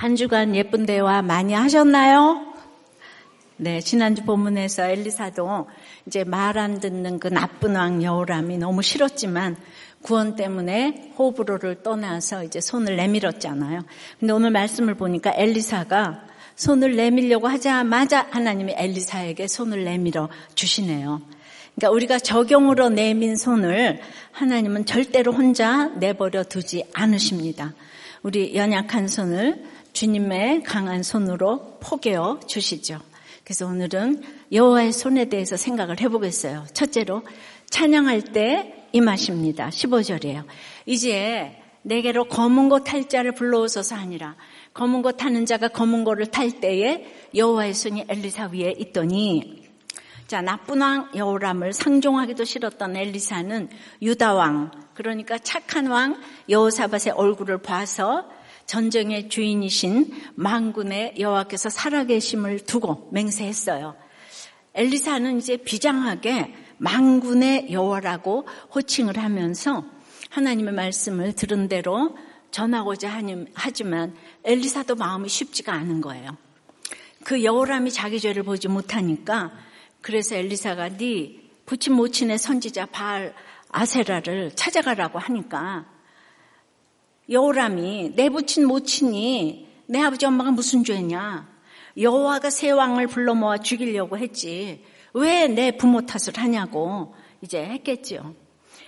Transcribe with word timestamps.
한 0.00 0.16
주간 0.16 0.56
예쁜 0.56 0.86
대화 0.86 1.20
많이 1.20 1.52
하셨나요? 1.52 2.54
네, 3.58 3.80
지난주 3.80 4.22
본문에서 4.24 4.84
엘리사도 4.84 5.68
이제 6.06 6.24
말 6.24 6.56
안 6.56 6.80
듣는 6.80 7.18
그 7.18 7.28
나쁜 7.28 7.76
왕 7.76 8.02
여호람이 8.02 8.56
너무 8.56 8.80
싫었지만 8.80 9.58
구원 10.00 10.36
때문에 10.36 11.12
호브로를 11.18 11.82
떠나서 11.82 12.44
이제 12.44 12.62
손을 12.62 12.96
내밀었잖아요. 12.96 13.82
근데 14.18 14.32
오늘 14.32 14.50
말씀을 14.52 14.94
보니까 14.94 15.34
엘리사가 15.36 16.24
손을 16.56 16.96
내밀려고 16.96 17.48
하자마자 17.48 18.26
하나님이 18.30 18.72
엘리사에게 18.78 19.48
손을 19.48 19.84
내밀어 19.84 20.30
주시네요. 20.54 21.20
그러니까 21.74 21.94
우리가 21.94 22.18
적용으로 22.20 22.88
내민 22.88 23.36
손을 23.36 24.00
하나님은 24.32 24.86
절대로 24.86 25.32
혼자 25.34 25.88
내버려 25.88 26.44
두지 26.44 26.84
않으십니다. 26.94 27.74
우리 28.22 28.54
연약한 28.54 29.06
손을 29.06 29.62
주님의 29.92 30.62
강한 30.62 31.02
손으로 31.02 31.78
포개어 31.80 32.40
주시죠. 32.46 33.00
그래서 33.44 33.66
오늘은 33.66 34.22
여호와의 34.52 34.92
손에 34.92 35.26
대해서 35.26 35.56
생각을 35.56 36.00
해보겠어요. 36.00 36.66
첫째로 36.72 37.22
찬양할 37.70 38.22
때 38.32 38.86
임하십니다. 38.92 39.68
15절이에요. 39.68 40.44
이제 40.86 41.56
내게로 41.82 42.24
검은 42.24 42.68
거 42.68 42.80
탈 42.84 43.08
자를 43.08 43.32
불러오소서 43.32 43.96
하니라. 43.96 44.36
검은 44.74 45.02
거 45.02 45.12
타는 45.12 45.46
자가 45.46 45.68
검은 45.68 46.04
거를 46.04 46.26
탈 46.26 46.60
때에 46.60 47.06
여호와의 47.34 47.74
손이 47.74 48.04
엘리사 48.08 48.50
위에 48.52 48.74
있더니 48.78 49.68
자 50.26 50.40
나쁜 50.40 50.80
왕 50.80 51.10
여호람을 51.14 51.72
상종하기도 51.72 52.44
싫었던 52.44 52.96
엘리사는 52.96 53.68
유다 54.00 54.34
왕 54.34 54.70
그러니까 54.94 55.38
착한 55.38 55.86
왕 55.86 56.20
여호사밧의 56.48 57.14
얼굴을 57.14 57.58
봐서 57.62 58.28
전쟁의 58.70 59.28
주인이신 59.28 60.12
망군의 60.36 61.14
여호와께서 61.18 61.70
살아계심을 61.70 62.60
두고 62.60 63.08
맹세했어요. 63.10 63.96
엘리사는 64.74 65.38
이제 65.38 65.56
비장하게 65.56 66.54
망군의 66.78 67.72
여호와라고 67.72 68.46
호칭을 68.72 69.18
하면서 69.18 69.84
하나님의 70.28 70.72
말씀을 70.72 71.32
들은 71.32 71.66
대로 71.66 72.16
전하고자 72.52 73.10
하지만 73.54 74.14
엘리사도 74.44 74.94
마음이 74.94 75.28
쉽지가 75.28 75.72
않은 75.72 76.00
거예요. 76.00 76.36
그 77.24 77.42
여호람이 77.42 77.90
자기 77.90 78.20
죄를 78.20 78.44
보지 78.44 78.68
못하니까 78.68 79.50
그래서 80.00 80.36
엘리사가 80.36 80.96
네 80.96 81.42
부친 81.66 81.94
모친의 81.94 82.38
선지자 82.38 82.86
바알 82.86 83.34
아세라를 83.70 84.52
찾아가라고 84.54 85.18
하니까 85.18 85.86
여호람이 87.30 88.14
내 88.16 88.28
부친 88.28 88.66
모친이 88.66 89.68
내 89.86 90.00
아버지 90.00 90.26
엄마가 90.26 90.50
무슨 90.50 90.82
죄냐? 90.84 91.48
여호와가 91.96 92.50
새 92.50 92.70
왕을 92.70 93.06
불러 93.06 93.34
모아 93.34 93.58
죽이려고 93.58 94.18
했지. 94.18 94.84
왜 95.12 95.48
내 95.48 95.76
부모 95.76 96.02
탓을 96.02 96.36
하냐고 96.36 97.14
이제 97.40 97.64
했겠지요. 97.64 98.34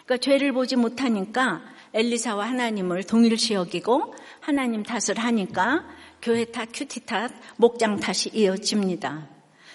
그러니까 0.04 0.16
죄를 0.18 0.52
보지 0.52 0.76
못하니까 0.76 1.62
엘리사와 1.94 2.48
하나님을 2.48 3.04
동일시 3.04 3.54
여기고 3.54 4.14
하나님 4.40 4.82
탓을 4.82 5.18
하니까 5.18 5.84
교회 6.20 6.44
탓, 6.44 6.68
큐티 6.72 7.00
탓, 7.06 7.30
목장 7.56 7.98
탓이 7.98 8.30
이어집니다. 8.32 9.28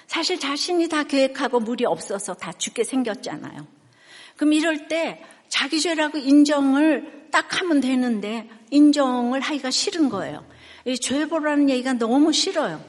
사실 0.08 0.40
자신이 0.40 0.88
다 0.88 1.04
계획하고 1.04 1.60
물이 1.60 1.86
없어서 1.86 2.34
다 2.34 2.54
죽게 2.54 2.84
생겼잖아요. 2.84 3.68
그럼 4.38 4.54
이럴 4.54 4.88
때 4.88 5.24
자기 5.50 5.80
죄라고 5.80 6.18
인정을 6.18 7.28
딱 7.32 7.62
하면 7.62 7.82
되는데 7.82 8.50
인정을 8.72 9.42
하기가 9.42 9.72
싫은 9.72 10.10
거예요. 10.10 10.46
죄 11.02 11.26
보라는 11.26 11.70
얘기가 11.70 11.94
너무 11.94 12.32
싫어요. 12.32 12.84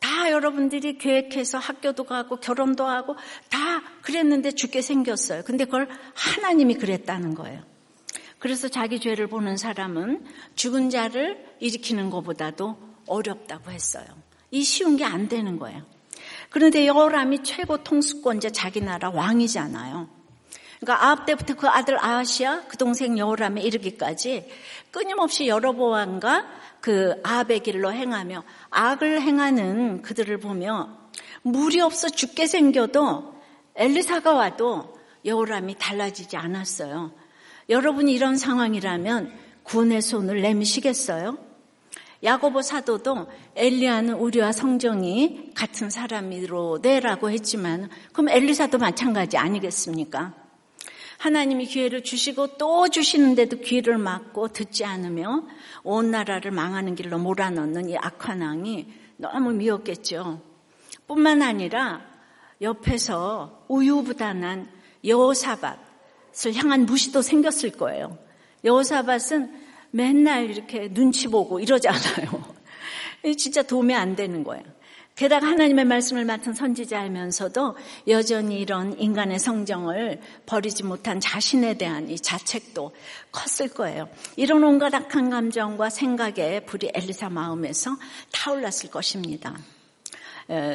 다 0.00 0.30
여러분들이 0.32 0.98
계획해서 0.98 1.58
학교도 1.58 2.04
가고 2.04 2.36
결혼도 2.36 2.84
하고 2.84 3.14
다 3.48 3.82
그랬는데 4.02 4.50
죽게 4.52 4.82
생겼어요. 4.82 5.42
근데 5.44 5.64
그걸 5.64 5.88
하나님이 6.14 6.74
그랬다는 6.74 7.34
거예요. 7.34 7.62
그래서 8.40 8.66
자기 8.66 8.98
죄를 8.98 9.28
보는 9.28 9.56
사람은 9.56 10.24
죽은 10.56 10.90
자를 10.90 11.46
일으키는 11.60 12.10
것보다도 12.10 12.76
어렵다고 13.06 13.70
했어요. 13.70 14.04
이 14.50 14.62
쉬운 14.64 14.96
게 14.96 15.04
안 15.04 15.28
되는 15.28 15.58
거예요. 15.60 15.82
그런데 16.50 16.86
여호람이 16.86 17.44
최고 17.44 17.82
통수권자 17.84 18.50
자기 18.50 18.80
나라 18.80 19.10
왕이잖아요. 19.10 20.21
그러니까 20.82 21.06
아합 21.06 21.26
때부터 21.26 21.54
그 21.54 21.68
아들 21.68 21.96
아하시아 22.04 22.64
그 22.66 22.76
동생 22.76 23.16
여호람에 23.16 23.62
이르기까지 23.62 24.48
끊임없이 24.90 25.46
여러보암과 25.46 26.44
그 26.80 27.20
아합의 27.22 27.60
길로 27.60 27.92
행하며 27.92 28.42
악을 28.70 29.22
행하는 29.22 30.02
그들을 30.02 30.36
보며 30.38 30.88
물이 31.42 31.80
없어 31.80 32.08
죽게 32.08 32.48
생겨도 32.48 33.32
엘리사가 33.76 34.32
와도 34.32 34.98
여호람이 35.24 35.76
달라지지 35.78 36.36
않았어요. 36.36 37.12
여러분이 37.68 38.12
이런 38.12 38.36
상황이라면 38.36 39.32
구원의 39.62 40.02
손을 40.02 40.42
내미시겠어요? 40.42 41.38
야고보 42.24 42.62
사도도 42.62 43.28
엘리야는 43.54 44.14
우리와 44.14 44.50
성정이 44.50 45.52
같은 45.54 45.90
사람이로 45.90 46.80
내라고 46.82 47.30
했지만 47.30 47.88
그럼 48.12 48.30
엘리사도 48.30 48.78
마찬가지 48.78 49.36
아니겠습니까? 49.36 50.41
하나님이 51.22 51.66
기회를 51.66 52.02
주시고 52.02 52.58
또 52.58 52.88
주시는데도 52.88 53.58
귀를 53.58 53.96
막고 53.96 54.48
듣지 54.48 54.84
않으며 54.84 55.44
온 55.84 56.10
나라를 56.10 56.50
망하는 56.50 56.96
길로 56.96 57.16
몰아넣는 57.16 57.90
이 57.90 57.96
악한 57.96 58.42
왕이 58.42 58.92
너무 59.18 59.52
미웠겠죠. 59.52 60.42
뿐만 61.06 61.42
아니라 61.42 62.04
옆에서 62.60 63.64
우유부단한 63.68 64.68
여호사밧을 65.04 66.54
향한 66.56 66.86
무시도 66.86 67.22
생겼을 67.22 67.70
거예요. 67.70 68.18
여호사밧은 68.64 69.62
맨날 69.92 70.50
이렇게 70.50 70.92
눈치 70.92 71.28
보고 71.28 71.60
이러지 71.60 71.86
않아요. 71.86 72.52
진짜 73.38 73.62
도움이 73.62 73.94
안 73.94 74.16
되는 74.16 74.42
거예요. 74.42 74.64
게다가 75.14 75.46
하나님의 75.46 75.84
말씀을 75.84 76.24
맡은 76.24 76.54
선지자이면서도 76.54 77.76
여전히 78.08 78.60
이런 78.60 78.98
인간의 78.98 79.38
성정을 79.38 80.20
버리지 80.46 80.84
못한 80.84 81.20
자신에 81.20 81.74
대한 81.74 82.08
이 82.08 82.18
자책도 82.18 82.92
컸을 83.30 83.70
거예요. 83.74 84.08
이런 84.36 84.64
온갖 84.64 84.94
악한 84.94 85.30
감정과 85.30 85.90
생각에 85.90 86.60
불이 86.60 86.92
엘리사 86.94 87.28
마음에서 87.28 87.96
타올랐을 88.32 88.90
것입니다. 88.90 89.58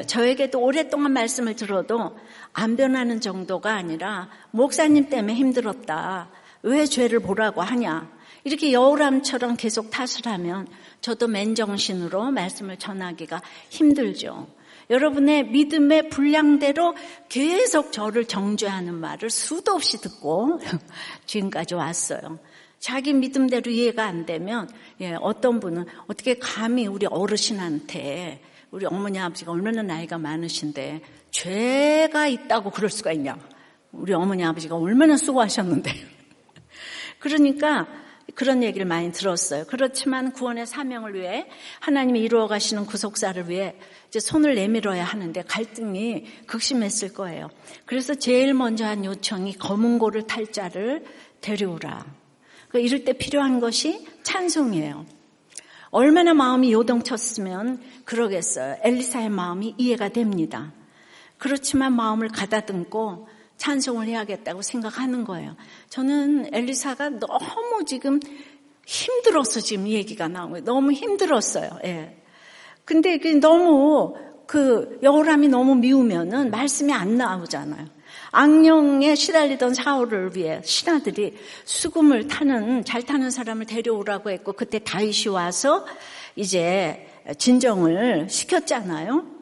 저에게도 0.06 0.60
오랫동안 0.60 1.12
말씀을 1.12 1.56
들어도 1.56 2.16
안 2.52 2.76
변하는 2.76 3.20
정도가 3.20 3.74
아니라 3.74 4.28
목사님 4.52 5.08
때문에 5.10 5.34
힘들었다. 5.34 6.30
왜 6.62 6.86
죄를 6.86 7.20
보라고 7.20 7.60
하냐? 7.62 8.17
이렇게 8.48 8.72
여우람처럼 8.72 9.56
계속 9.56 9.90
탓을 9.90 10.24
하면 10.24 10.66
저도 11.02 11.28
맨정신으로 11.28 12.30
말씀을 12.30 12.78
전하기가 12.78 13.42
힘들죠. 13.68 14.46
여러분의 14.88 15.48
믿음의 15.48 16.08
분량대로 16.08 16.94
계속 17.28 17.92
저를 17.92 18.24
정죄하는 18.24 18.94
말을 18.94 19.28
수도 19.28 19.72
없이 19.72 20.00
듣고 20.00 20.60
지금까지 21.26 21.74
왔어요. 21.74 22.38
자기 22.78 23.12
믿음대로 23.12 23.70
이해가 23.70 24.06
안 24.06 24.24
되면 24.24 24.66
예, 25.02 25.14
어떤 25.20 25.60
분은 25.60 25.84
어떻게 26.06 26.38
감히 26.38 26.86
우리 26.86 27.04
어르신한테 27.04 28.40
우리 28.70 28.86
어머니 28.86 29.18
아버지가 29.18 29.52
얼마나 29.52 29.82
나이가 29.82 30.16
많으신데 30.16 31.02
죄가 31.32 32.28
있다고 32.28 32.70
그럴 32.70 32.88
수가 32.88 33.12
있냐? 33.12 33.38
우리 33.92 34.14
어머니 34.14 34.42
아버지가 34.42 34.76
얼마나 34.76 35.18
수고하셨는데. 35.18 35.92
그러니까 37.18 37.86
그런 38.34 38.62
얘기를 38.62 38.86
많이 38.86 39.10
들었어요. 39.10 39.64
그렇지만 39.66 40.32
구원의 40.32 40.66
사명을 40.66 41.14
위해 41.14 41.46
하나님이 41.80 42.20
이루어 42.20 42.46
가시는 42.46 42.86
구속사를 42.86 43.48
위해 43.48 43.74
이제 44.08 44.20
손을 44.20 44.54
내밀어야 44.54 45.04
하는데 45.04 45.42
갈등이 45.42 46.24
극심했을 46.46 47.12
거예요. 47.14 47.50
그래서 47.86 48.14
제일 48.14 48.54
먼저 48.54 48.86
한 48.86 49.04
요청이 49.04 49.54
검은 49.54 49.98
고를 49.98 50.26
탈 50.26 50.46
자를 50.52 51.04
데려오라. 51.40 52.06
그 52.68 52.80
이럴 52.80 53.04
때 53.04 53.12
필요한 53.12 53.60
것이 53.60 54.06
찬송이에요. 54.22 55.06
얼마나 55.90 56.34
마음이 56.34 56.72
요동쳤으면 56.72 57.80
그러겠어요. 58.04 58.76
엘리사의 58.82 59.30
마음이 59.30 59.74
이해가 59.78 60.10
됩니다. 60.10 60.72
그렇지만 61.38 61.94
마음을 61.94 62.28
가다듬고 62.28 63.28
찬송을 63.58 64.06
해야겠다고 64.06 64.62
생각하는 64.62 65.24
거예요. 65.24 65.56
저는 65.90 66.50
엘리사가 66.52 67.10
너무 67.10 67.84
지금 67.86 68.18
힘들어서 68.86 69.60
지금 69.60 69.86
이 69.86 69.92
얘기가 69.92 70.28
나온 70.28 70.50
거예요. 70.50 70.64
너무 70.64 70.92
힘들었어요. 70.92 71.68
예. 71.84 72.16
근데 72.84 73.18
너무 73.38 74.16
그 74.46 74.98
여호람이 75.02 75.48
너무 75.48 75.74
미우면은 75.74 76.50
말씀이 76.50 76.92
안 76.92 77.18
나오잖아요. 77.18 77.86
악령에 78.30 79.14
시달리던 79.14 79.74
사울을 79.74 80.36
위해 80.36 80.60
신하들이 80.64 81.36
수금을 81.64 82.28
타는 82.28 82.84
잘 82.84 83.02
타는 83.02 83.30
사람을 83.30 83.66
데려오라고 83.66 84.30
했고 84.30 84.54
그때 84.54 84.78
다윗이 84.78 85.28
와서 85.28 85.86
이제 86.36 87.06
진정을 87.36 88.28
시켰잖아요. 88.30 89.37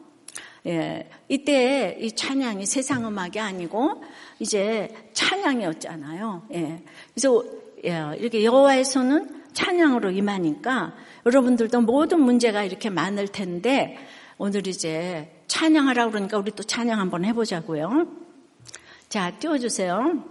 예, 0.67 1.09
이때 1.29 1.97
이 1.99 2.11
찬양이 2.11 2.65
세상 2.65 3.07
음악이 3.07 3.39
아니고 3.39 4.03
이제 4.39 4.93
찬양이었잖아요. 5.13 6.43
예, 6.53 6.83
그래서 7.13 7.43
예, 7.85 8.17
이렇게 8.17 8.43
여호와에서는 8.43 9.43
찬양으로 9.53 10.11
임하니까 10.11 10.93
여러분들도 11.25 11.81
모든 11.81 12.21
문제가 12.21 12.63
이렇게 12.63 12.89
많을 12.89 13.27
텐데 13.27 13.97
오늘 14.37 14.67
이제 14.67 15.31
찬양하라고 15.47 16.11
그러니까 16.11 16.37
우리 16.37 16.51
또 16.51 16.63
찬양 16.63 16.99
한번 16.99 17.25
해보자고요. 17.25 18.07
자, 19.09 19.31
띄워주세요. 19.31 20.23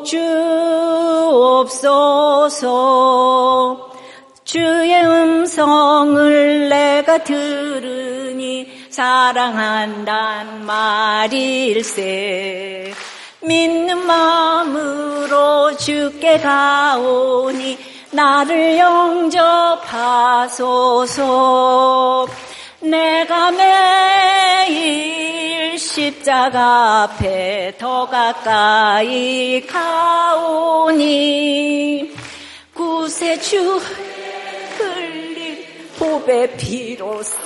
주의 4.53 4.93
음성을 5.03 6.69
내가 6.69 7.23
들으니 7.23 8.71
사랑한단 8.91 10.63
말일세. 10.67 12.13
믿는 13.41 14.05
마음으로 14.05 15.75
주께 15.77 16.37
가오니 16.37 17.79
나를 18.11 18.77
영접하소서. 18.77 19.47
내가 22.81 23.49
매일 24.69 25.79
십자가 25.79 27.01
앞에 27.09 27.73
더 27.79 28.07
가까이 28.07 29.65
가오니 29.65 31.03
구세주 32.75 33.81
흘린 34.77 35.65
보배 35.97 36.57
피로써 36.57 37.37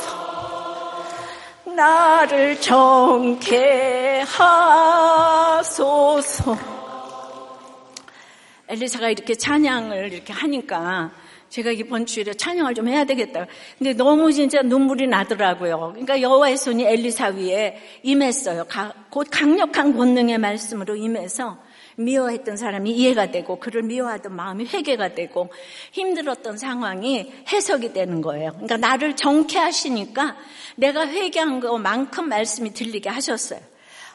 나를 1.75 2.59
정케 2.59 4.21
하소서 4.25 5.77
엘리사가 8.67 9.09
이렇게 9.09 9.35
찬양을 9.35 10.11
이렇게 10.11 10.33
하니까 10.33 11.11
제가 11.49 11.71
이번 11.71 12.05
주일에 12.05 12.33
찬양을 12.33 12.73
좀 12.73 12.89
해야 12.89 13.05
되겠다. 13.05 13.47
근데 13.77 13.93
너무 13.93 14.33
진짜 14.33 14.61
눈물이 14.61 15.07
나더라고요. 15.07 15.91
그러니까 15.93 16.21
여호와의 16.21 16.57
손이 16.57 16.83
엘리사 16.83 17.29
위에 17.29 17.77
임했어요. 18.03 18.65
곧 19.09 19.27
강력한 19.31 19.95
권능의 19.95 20.37
말씀으로 20.39 20.95
임해서 20.97 21.57
미워했던 21.97 22.57
사람이 22.57 22.91
이해가 22.91 23.31
되고 23.31 23.59
그를 23.59 23.81
미워하던 23.83 24.35
마음이 24.35 24.65
회개가 24.65 25.15
되고 25.15 25.51
힘들었던 25.91 26.57
상황이 26.57 27.33
해석이 27.51 27.93
되는 27.93 28.21
거예요. 28.21 28.51
그러니까 28.51 28.77
나를 28.77 29.15
정케 29.15 29.57
하시니까 29.57 30.37
내가 30.75 31.07
회개한 31.07 31.59
것만큼 31.59 32.29
말씀이 32.29 32.73
들리게 32.73 33.09
하셨어요. 33.09 33.59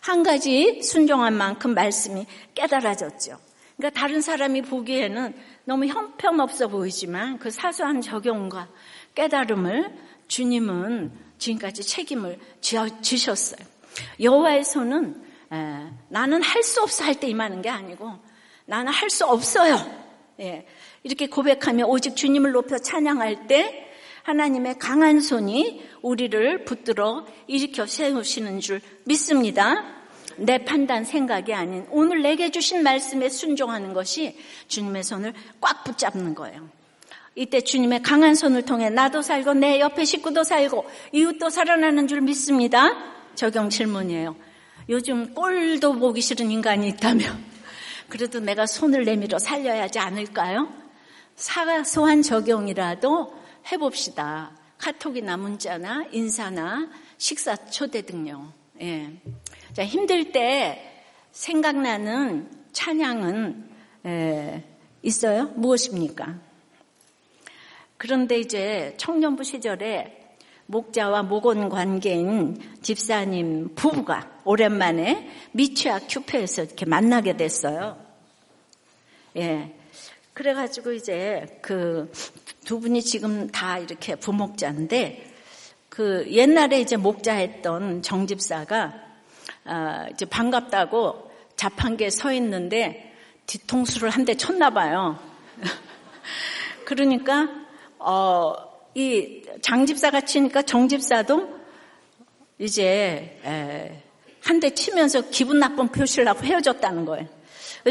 한 0.01 0.23
가지 0.23 0.81
순종한 0.83 1.35
만큼 1.35 1.75
말씀이 1.75 2.27
깨달아졌죠. 2.55 3.39
그러니까 3.77 4.01
다른 4.01 4.21
사람이 4.21 4.63
보기에는 4.63 5.35
너무 5.65 5.87
형편없어 5.87 6.69
보이지만 6.69 7.39
그 7.39 7.51
사소한 7.51 8.01
적용과 8.01 8.69
깨달음을 9.15 9.93
주님은 10.29 11.13
지금까지 11.39 11.83
책임을 11.83 12.39
지셨어요. 12.61 13.67
여호와의 14.21 14.65
손은 14.65 15.32
나는 16.09 16.43
할 16.43 16.63
수 16.63 16.81
없어 16.83 17.05
할 17.05 17.15
때 17.15 17.27
임하는 17.29 17.61
게 17.61 17.69
아니고 17.69 18.11
나는 18.65 18.93
할 18.93 19.11
수 19.11 19.27
없어요. 19.27 19.77
예, 20.41 20.67
이렇게 21.03 21.27
고백하며 21.27 21.85
오직 21.87 22.17
주님을 22.17 22.53
높여 22.53 22.79
찬양할 22.79 23.47
때 23.47 23.91
하나님의 24.23 24.79
강한 24.79 25.21
손이 25.21 25.83
우리를 26.01 26.65
붙들어 26.65 27.27
일으켜 27.49 27.87
세우시는 27.87 28.61
줄 28.61 28.81
믿습니다. 29.05 29.85
내 30.37 30.65
판단 30.65 31.05
생각이 31.05 31.53
아닌 31.53 31.87
오늘 31.91 32.23
내게 32.23 32.51
주신 32.51 32.83
말씀에 32.83 33.29
순종하는 33.29 33.93
것이 33.93 34.39
주님의 34.69 35.05
손을 35.05 35.35
꽉 35.61 35.85
붙잡는 35.85 36.35
거예요. 36.35 36.69
이때 37.35 37.61
주님의 37.61 38.03
강한 38.03 38.35
손을 38.35 38.63
통해 38.63 38.89
나도 38.89 39.21
살고 39.21 39.55
내 39.55 39.81
옆에 39.81 40.05
식구도 40.05 40.45
살고 40.45 40.87
이웃도 41.13 41.51
살아나는 41.51 42.09
줄 42.09 42.23
믿습니다. 42.23 42.91
적용 43.35 43.69
질문이에요. 43.69 44.35
요즘 44.93 45.33
꼴도 45.33 45.95
보기 45.95 46.21
싫은 46.21 46.51
인간이 46.51 46.87
있다면 46.89 47.43
그래도 48.11 48.41
내가 48.41 48.67
손을 48.67 49.07
내밀어 49.07 49.39
살려야 49.39 49.85
하지 49.85 49.99
않을까요? 49.99 50.71
사소한 51.35 52.21
적용이라도 52.21 53.35
해봅시다. 53.73 54.53
카톡이나 54.77 55.39
문자나 55.39 56.05
인사나 56.13 56.91
식사 57.17 57.57
초대 57.57 58.03
등요. 58.03 58.53
예. 58.83 59.11
자, 59.73 59.83
힘들 59.83 60.31
때 60.31 61.03
생각나는 61.31 62.51
찬양은 62.73 63.71
에, 64.05 64.63
있어요? 65.01 65.45
무엇입니까? 65.55 66.39
그런데 67.97 68.39
이제 68.39 68.93
청년부 68.99 69.43
시절에 69.43 70.22
목자와 70.67 71.25
목원 71.25 71.69
관계인 71.69 72.59
집사님 72.83 73.75
부부가 73.75 74.31
오랜만에 74.45 75.29
미취학 75.53 76.05
큐페에서 76.09 76.63
이렇게 76.63 76.87
만나게 76.87 77.37
됐어요. 77.37 77.97
예. 79.37 79.75
그래가지고 80.35 80.93
이제 80.93 81.59
그 81.63 82.11
두 82.65 82.79
분이 82.79 83.03
지금 83.03 83.49
다 83.49 83.79
이렇게 83.79 84.15
부목자인데 84.15 85.31
그 85.89 86.25
옛날에 86.31 86.81
이제 86.81 86.97
목자했던 86.97 88.03
정집사가 88.03 88.95
아, 89.65 90.07
이제 90.13 90.25
반갑다고 90.25 91.31
자판기에 91.57 92.11
서 92.11 92.33
있는데 92.33 93.13
뒤통수를 93.47 94.11
한 94.11 94.25
대 94.25 94.35
쳤나 94.35 94.71
봐요. 94.71 95.19
그러니까 96.87 97.49
어, 97.99 98.55
이 98.95 99.43
장집사가 99.61 100.23
치니까 100.23 100.63
정집사도 100.63 101.49
이제 102.59 103.39
한 104.43 104.61
대 104.61 104.71
치면서 104.71 105.23
기분 105.31 105.59
나쁜 105.61 105.89
표시를 105.89 106.29
하고 106.29 106.41
헤어졌다는 106.45 107.05
거예요. 107.05 107.27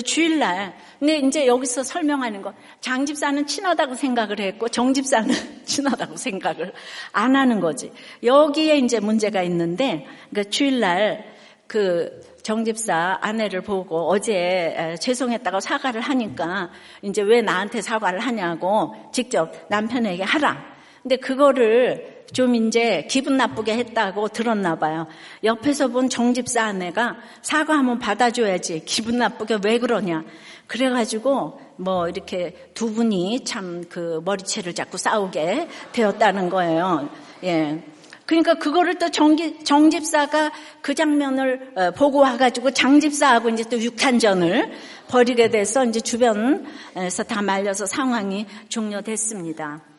주일날. 0.06 0.74
근데 1.00 1.18
이제 1.18 1.48
여기서 1.48 1.84
설명하는 1.84 2.42
거, 2.42 2.54
장집사는 2.80 3.46
친하다고 3.46 3.96
생각을 3.96 4.40
했고, 4.40 4.70
정집사는 4.70 5.34
친하다고 5.66 6.16
생각을 6.16 6.74
안 7.12 7.36
하는 7.36 7.60
거지. 7.60 7.92
여기에 8.24 8.78
이제 8.78 9.00
문제가 9.00 9.44
있는데, 9.44 10.06
그러니까 10.30 10.50
주일날 10.50 11.26
그 11.68 12.22
정집사 12.44 13.20
아내를 13.22 13.62
보고 13.62 14.10
어제 14.10 14.96
죄송했다고 15.00 15.60
사과를 15.60 16.02
하니까 16.02 16.72
이제 17.02 17.22
왜 17.22 17.42
나한테 17.42 17.82
사과를 17.82 18.20
하냐고 18.20 18.96
직접 19.14 19.54
남편에게 19.70 20.24
하라. 20.24 20.71
근데 21.02 21.18
그거를 21.18 22.22
좀 22.34 22.56
이제 22.56 23.06
기분 23.10 23.36
나쁘게 23.38 23.76
했다고 23.78 24.30
들었나 24.30 24.76
봐요. 24.76 25.08
옆에서 25.44 25.90
본 25.90 26.10
정집사 26.10 26.64
아내가 26.64 27.18
사과 27.42 27.78
한번 27.78 28.00
받아줘야지. 28.00 28.84
기분 28.86 29.18
나쁘게 29.18 29.60
왜 29.64 29.80
그러냐. 29.80 30.24
그래가지고 30.68 31.60
뭐 31.76 32.08
이렇게 32.08 32.72
두 32.74 32.94
분이 32.94 33.44
참 33.44 33.82
그 33.90 34.22
머리채를 34.24 34.74
잡고 34.74 34.98
싸우게 34.98 35.68
되었다는 35.92 36.50
거예요. 36.50 37.10
예. 37.44 37.84
그러니까 38.26 38.54
그거를 38.54 38.96
또 38.96 39.10
정기, 39.10 39.62
정집사가 39.64 40.52
그 40.82 40.96
장면을 40.96 41.74
어, 41.76 41.92
보고 41.92 42.20
와가지고 42.20 42.72
장집사하고 42.72 43.50
이제 43.50 43.64
또 43.70 43.78
육탄전을 43.82 44.72
벌이게 45.10 45.50
돼서 45.50 45.84
이제 45.84 46.00
주변에서 46.00 47.24
다 47.28 47.42
말려서 47.42 47.86
상황이 47.86 48.46
종료됐습니다. 48.70 49.91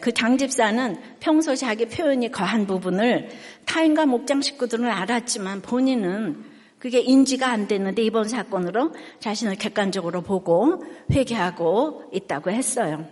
그 0.00 0.12
장집사는 0.12 0.96
평소 1.18 1.56
자기 1.56 1.86
표현이 1.86 2.30
거한 2.30 2.66
부분을 2.66 3.30
타인과 3.64 4.06
목장 4.06 4.40
식구들은 4.40 4.88
알았지만 4.88 5.62
본인은 5.62 6.44
그게 6.78 7.00
인지가 7.00 7.48
안 7.48 7.66
됐는데 7.66 8.02
이번 8.02 8.28
사건으로 8.28 8.94
자신을 9.18 9.56
객관적으로 9.56 10.22
보고 10.22 10.84
회개하고 11.10 12.10
있다고 12.12 12.50
했어요. 12.50 13.06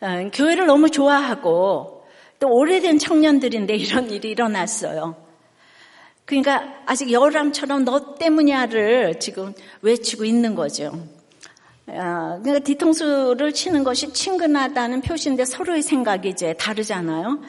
어, 0.00 0.30
교회를 0.32 0.66
너무 0.66 0.90
좋아하고 0.90 2.04
또 2.40 2.48
오래된 2.48 2.98
청년들인데 2.98 3.76
이런 3.76 4.10
일이 4.10 4.30
일어났어요. 4.30 5.16
그러니까 6.24 6.82
아직 6.86 7.10
열람처럼 7.10 7.84
너 7.84 8.16
때문이야를 8.16 9.18
지금 9.20 9.54
외치고 9.82 10.24
있는 10.24 10.54
거죠. 10.54 10.92
어, 11.88 12.40
그러니까 12.42 12.58
뒤통수를 12.60 13.52
치는 13.52 13.82
것이 13.82 14.12
친근하다는 14.12 15.00
표시인데 15.00 15.44
서로의 15.44 15.82
생각이 15.82 16.28
이제 16.28 16.52
다르잖아요. 16.54 17.40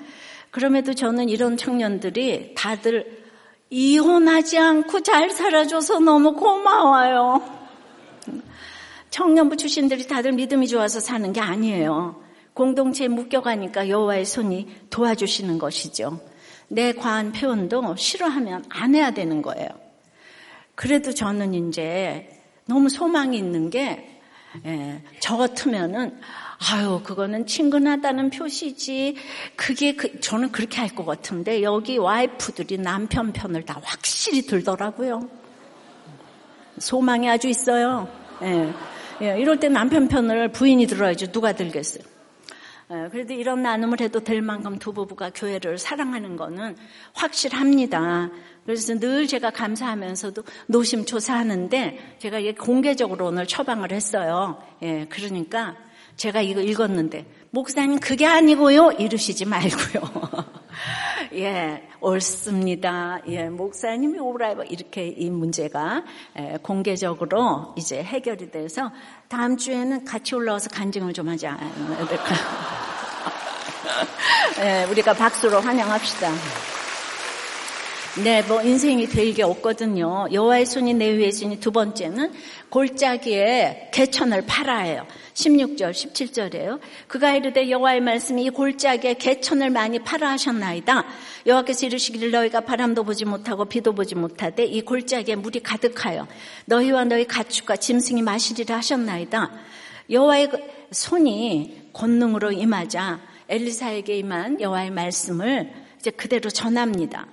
그럼에도 0.51 0.93
저는 0.93 1.29
이런 1.29 1.57
청년들이 1.57 2.55
다들 2.55 3.19
이혼하지 3.69 4.57
않고 4.57 5.01
잘 5.01 5.29
살아줘서 5.29 5.99
너무 5.99 6.33
고마워요. 6.33 7.59
청년부 9.09 9.57
출신들이 9.57 10.07
다들 10.07 10.31
믿음이 10.31 10.67
좋아서 10.67 10.99
사는 10.99 11.31
게 11.33 11.41
아니에요. 11.41 12.21
공동체에 12.53 13.07
묶여가니까 13.07 13.89
여호와의 13.89 14.25
손이 14.25 14.67
도와주시는 14.89 15.59
것이죠. 15.59 16.19
내 16.67 16.93
과한 16.93 17.31
표현도 17.31 17.95
싫어하면 17.95 18.65
안 18.69 18.95
해야 18.95 19.11
되는 19.11 19.41
거예요. 19.41 19.67
그래도 20.75 21.13
저는 21.13 21.53
이제 21.53 22.29
너무 22.65 22.89
소망이 22.89 23.37
있는 23.37 23.69
게, 23.69 24.18
예, 24.65 25.01
저 25.19 25.37
같으면은, 25.37 26.19
아유, 26.71 27.01
그거는 27.03 27.45
친근하다는 27.45 28.31
표시지. 28.31 29.15
그게, 29.55 29.95
그, 29.95 30.19
저는 30.19 30.51
그렇게 30.51 30.79
할 30.79 30.89
것 30.89 31.05
같은데, 31.05 31.61
여기 31.61 31.97
와이프들이 31.97 32.79
남편 32.79 33.31
편을 33.31 33.63
다 33.63 33.79
확실히 33.83 34.41
들더라고요. 34.41 35.29
소망이 36.79 37.29
아주 37.29 37.47
있어요. 37.47 38.07
예. 38.41 38.73
예, 39.21 39.39
이럴 39.39 39.59
때 39.59 39.67
남편 39.67 40.07
편을 40.07 40.51
부인이 40.51 40.87
들어야지 40.87 41.31
누가 41.31 41.51
들겠어요. 41.53 42.03
예, 42.91 43.09
그래도 43.11 43.33
이런 43.33 43.61
나눔을 43.61 43.99
해도 44.01 44.21
될 44.21 44.41
만큼 44.41 44.79
두 44.79 44.93
부부가 44.93 45.29
교회를 45.29 45.77
사랑하는 45.77 46.35
거는 46.37 46.75
확실합니다. 47.13 48.29
그래서 48.69 48.93
늘 48.99 49.25
제가 49.25 49.49
감사하면서도 49.49 50.43
노심초사하는데 50.67 52.17
제가 52.19 52.39
공개적으로 52.55 53.25
오늘 53.25 53.47
처방을 53.47 53.91
했어요. 53.91 54.61
예, 54.83 55.07
그러니까 55.09 55.75
제가 56.17 56.41
이거 56.41 56.61
읽었는데 56.61 57.25
목사님 57.49 57.99
그게 57.99 58.27
아니고요 58.27 58.91
이러시지 58.91 59.45
말고요. 59.45 60.03
예, 61.33 61.81
옳습니다. 61.99 63.21
예, 63.29 63.49
목사님이 63.49 64.19
오라 64.19 64.51
이렇게 64.69 65.07
이 65.07 65.31
문제가 65.31 66.03
예, 66.37 66.59
공개적으로 66.61 67.73
이제 67.75 68.03
해결이 68.03 68.51
돼서 68.51 68.91
다음 69.29 69.57
주에는 69.57 70.05
같이 70.05 70.35
올라와서 70.35 70.69
간증을 70.69 71.13
좀 71.13 71.27
하지 71.27 71.47
될까? 72.07 72.35
예, 74.61 74.83
우리가 74.91 75.15
박수로 75.15 75.59
환영합시다. 75.59 76.78
네, 78.17 78.41
뭐 78.41 78.61
인생이 78.63 79.05
될게 79.05 79.43
없거든요. 79.43 80.27
여호와의 80.33 80.65
손이 80.65 80.95
내 80.95 81.11
위에 81.11 81.27
있으니 81.27 81.59
두 81.59 81.71
번째는 81.71 82.33
골짜기에 82.69 83.91
개천을 83.93 84.45
팔아요. 84.47 85.05
16절, 85.35 85.91
17절이에요. 85.91 86.79
그가 87.07 87.35
이르되 87.35 87.69
여호와의 87.69 88.01
말씀이 88.01 88.43
이 88.43 88.49
골짜기에 88.49 89.13
개천을 89.13 89.69
많이 89.69 89.99
팔아 89.99 90.31
하셨나이다. 90.31 91.05
여호와께서 91.45 91.85
이르시기를 91.85 92.31
너희가 92.31 92.61
바람도 92.61 93.03
보지 93.03 93.25
못하고 93.25 93.65
비도 93.65 93.93
보지 93.93 94.15
못하되 94.15 94.65
이 94.65 94.81
골짜기에 94.81 95.35
물이 95.35 95.61
가득하여 95.61 96.27
너희와 96.65 97.05
너희 97.05 97.25
가축과 97.25 97.75
짐승이 97.75 98.23
마시리라 98.23 98.77
하셨나이다. 98.77 99.51
여호와의 100.09 100.49
그 100.49 100.57
손이 100.91 101.91
권능으로 101.93 102.51
임하자 102.53 103.21
엘리사에게 103.47 104.17
임한 104.17 104.61
여호와의 104.61 104.89
말씀을 104.89 105.71
이제 105.99 106.09
그대로 106.09 106.49
전합니다. 106.49 107.27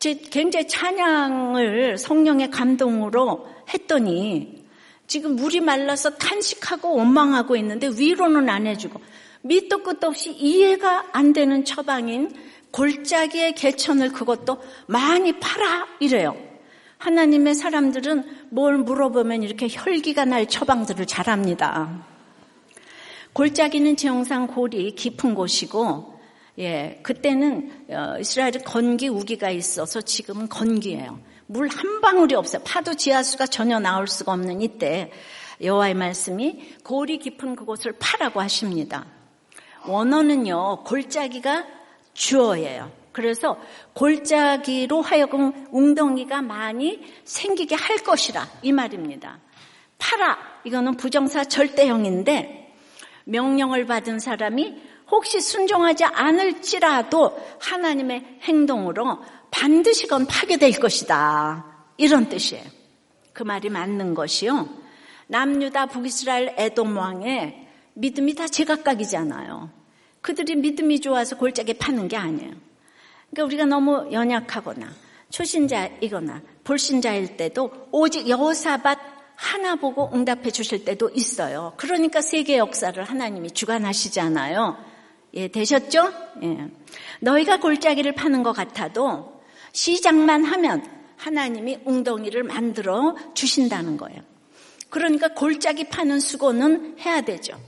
굉장히 0.00 0.68
찬양을 0.68 1.98
성령의 1.98 2.50
감동으로 2.50 3.48
했더니 3.72 4.64
지금 5.06 5.36
물이 5.36 5.60
말라서 5.60 6.16
탄식하고 6.16 6.94
원망하고 6.96 7.56
있는데 7.56 7.88
위로는 7.88 8.48
안 8.48 8.66
해주고 8.66 9.00
밑도 9.42 9.82
끝도 9.82 10.08
없이 10.08 10.32
이해가 10.32 11.06
안 11.12 11.32
되는 11.32 11.64
처방인 11.64 12.32
골짜기의 12.70 13.54
개천을 13.54 14.12
그것도 14.12 14.60
많이 14.86 15.32
팔아 15.40 15.86
이래요. 16.00 16.36
하나님의 16.98 17.54
사람들은 17.54 18.48
뭘 18.50 18.78
물어보면 18.78 19.42
이렇게 19.42 19.68
혈기가 19.70 20.24
날 20.24 20.46
처방들을 20.46 21.06
잘합니다. 21.06 22.04
골짜기는 23.32 23.96
지형상 23.96 24.48
골이 24.48 24.94
깊은 24.94 25.34
곳이고 25.34 26.17
예, 26.58 26.98
그때는 27.02 27.86
어, 27.90 28.18
이스라엘 28.18 28.52
건기 28.64 29.08
우기가 29.08 29.50
있어서 29.50 30.00
지금은 30.00 30.48
건기예요. 30.48 31.20
물 31.46 31.68
한 31.68 32.00
방울이 32.00 32.34
없어요. 32.34 32.62
파도 32.64 32.94
지하수가 32.94 33.46
전혀 33.46 33.78
나올 33.78 34.06
수가 34.06 34.32
없는 34.32 34.60
이때 34.60 35.10
여호와의 35.62 35.94
말씀이 35.94 36.74
골이 36.84 37.18
깊은 37.18 37.56
그곳을 37.56 37.94
파라고 37.98 38.40
하십니다. 38.40 39.06
원어는요 39.86 40.84
골짜기가 40.84 41.66
주어예요. 42.12 42.90
그래서 43.12 43.58
골짜기로 43.94 45.00
하여금 45.00 45.68
웅덩이가 45.70 46.42
많이 46.42 47.00
생기게 47.24 47.76
할 47.76 47.98
것이라 47.98 48.46
이 48.62 48.72
말입니다. 48.72 49.38
파라 49.98 50.38
이거는 50.64 50.96
부정사 50.96 51.44
절대형인데 51.44 52.74
명령을 53.24 53.86
받은 53.86 54.18
사람이 54.18 54.87
혹시 55.10 55.40
순종하지 55.40 56.04
않을지라도 56.04 57.38
하나님의 57.60 58.38
행동으로 58.42 59.18
반드시 59.50 60.06
건 60.06 60.26
파괴될 60.26 60.78
것이다. 60.78 61.64
이런 61.96 62.28
뜻이에요. 62.28 62.64
그 63.32 63.42
말이 63.42 63.70
맞는 63.70 64.14
것이요. 64.14 64.68
남유다 65.28 65.86
북이스라엘 65.86 66.54
에돔 66.56 66.96
왕의 66.96 67.68
믿음이 67.94 68.34
다 68.34 68.46
제각각이잖아요. 68.46 69.70
그들이 70.20 70.56
믿음이 70.56 71.00
좋아서 71.00 71.36
골짜기 71.36 71.74
파는 71.74 72.08
게 72.08 72.16
아니에요. 72.16 72.52
그러니까 73.30 73.44
우리가 73.44 73.66
너무 73.66 74.08
연약하거나 74.12 74.88
초신자이거나 75.30 76.42
불신자일 76.64 77.36
때도 77.36 77.88
오직 77.92 78.28
여호사밭 78.28 78.98
하나 79.34 79.76
보고 79.76 80.10
응답해 80.12 80.50
주실 80.50 80.84
때도 80.84 81.10
있어요. 81.10 81.74
그러니까 81.76 82.20
세계 82.20 82.58
역사를 82.58 83.02
하나님이 83.02 83.52
주관하시잖아요. 83.52 84.76
예, 85.34 85.48
되셨죠? 85.48 86.12
예. 86.42 86.68
너희가 87.20 87.60
골짜기를 87.60 88.12
파는 88.14 88.42
것 88.42 88.52
같아도 88.52 89.42
시작만 89.72 90.44
하면 90.44 90.84
하나님이 91.16 91.80
웅덩이를 91.84 92.44
만들어 92.44 93.14
주신다는 93.34 93.96
거예요. 93.96 94.20
그러니까 94.88 95.28
골짜기 95.28 95.84
파는 95.88 96.20
수고는 96.20 96.96
해야 97.00 97.20
되죠. 97.20 97.58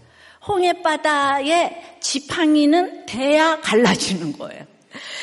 홍해바다의 0.47 1.99
지팡이는 2.01 3.07
돼야 3.07 3.61
갈라지는 3.61 4.33
거예요. 4.33 4.65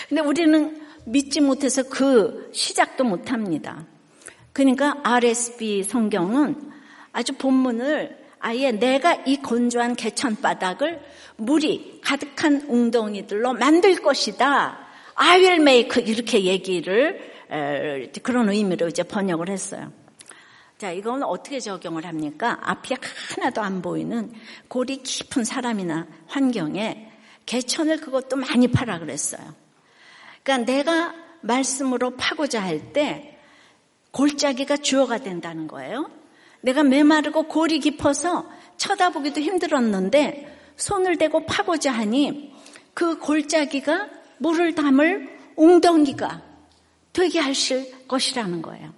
근데 0.07 0.21
우리는 0.21 0.81
믿지 1.05 1.41
못해서 1.41 1.83
그 1.83 2.49
시작도 2.53 3.03
못 3.03 3.31
합니다. 3.31 3.85
그러니까 4.53 4.99
RSB 5.03 5.83
성경은 5.83 6.71
아주 7.11 7.33
본문을 7.33 8.16
아예 8.39 8.71
내가 8.71 9.15
이 9.25 9.41
건조한 9.41 9.95
개천바닥을 9.95 11.01
물이 11.37 12.01
가득한 12.03 12.63
웅덩이들로 12.67 13.53
만들 13.53 14.01
것이다. 14.01 14.79
I 15.15 15.39
will 15.39 15.61
make 15.61 16.03
이렇게 16.03 16.43
얘기를 16.43 17.19
그런 18.23 18.49
의미로 18.49 18.87
이제 18.87 19.03
번역을 19.03 19.49
했어요. 19.49 19.91
자, 20.77 20.91
이건 20.91 21.23
어떻게 21.23 21.59
적용을 21.59 22.05
합니까? 22.05 22.59
앞이 22.61 22.95
하나도 23.35 23.61
안 23.61 23.81
보이는 23.81 24.31
골이 24.67 24.97
깊은 24.97 25.43
사람이나 25.43 26.07
환경에 26.27 27.11
개천을 27.47 27.99
그것도 27.99 28.35
많이 28.35 28.67
파라 28.67 28.99
그랬어요. 28.99 29.55
그러니까 30.43 30.71
내가 30.71 31.15
말씀으로 31.41 32.15
파고자 32.15 32.61
할 32.61 32.93
때 32.93 33.33
골짜기가 34.11 34.77
주어가 34.77 35.17
된다는 35.19 35.67
거예요. 35.67 36.09
내가 36.67 36.83
메마르고 36.83 37.43
골이 37.43 37.79
깊어서 37.79 38.45
쳐다보기도 38.75 39.39
힘들었는데 39.39 40.73
손을 40.75 41.17
대고 41.17 41.45
파고자 41.45 41.93
하니 41.93 42.53
그 42.93 43.19
골짜기가 43.19 44.09
물을 44.39 44.75
담을 44.75 45.29
웅덩이가 45.55 46.43
되게 47.13 47.39
하실 47.39 48.05
것이라는 48.07 48.61
거예요. 48.61 48.93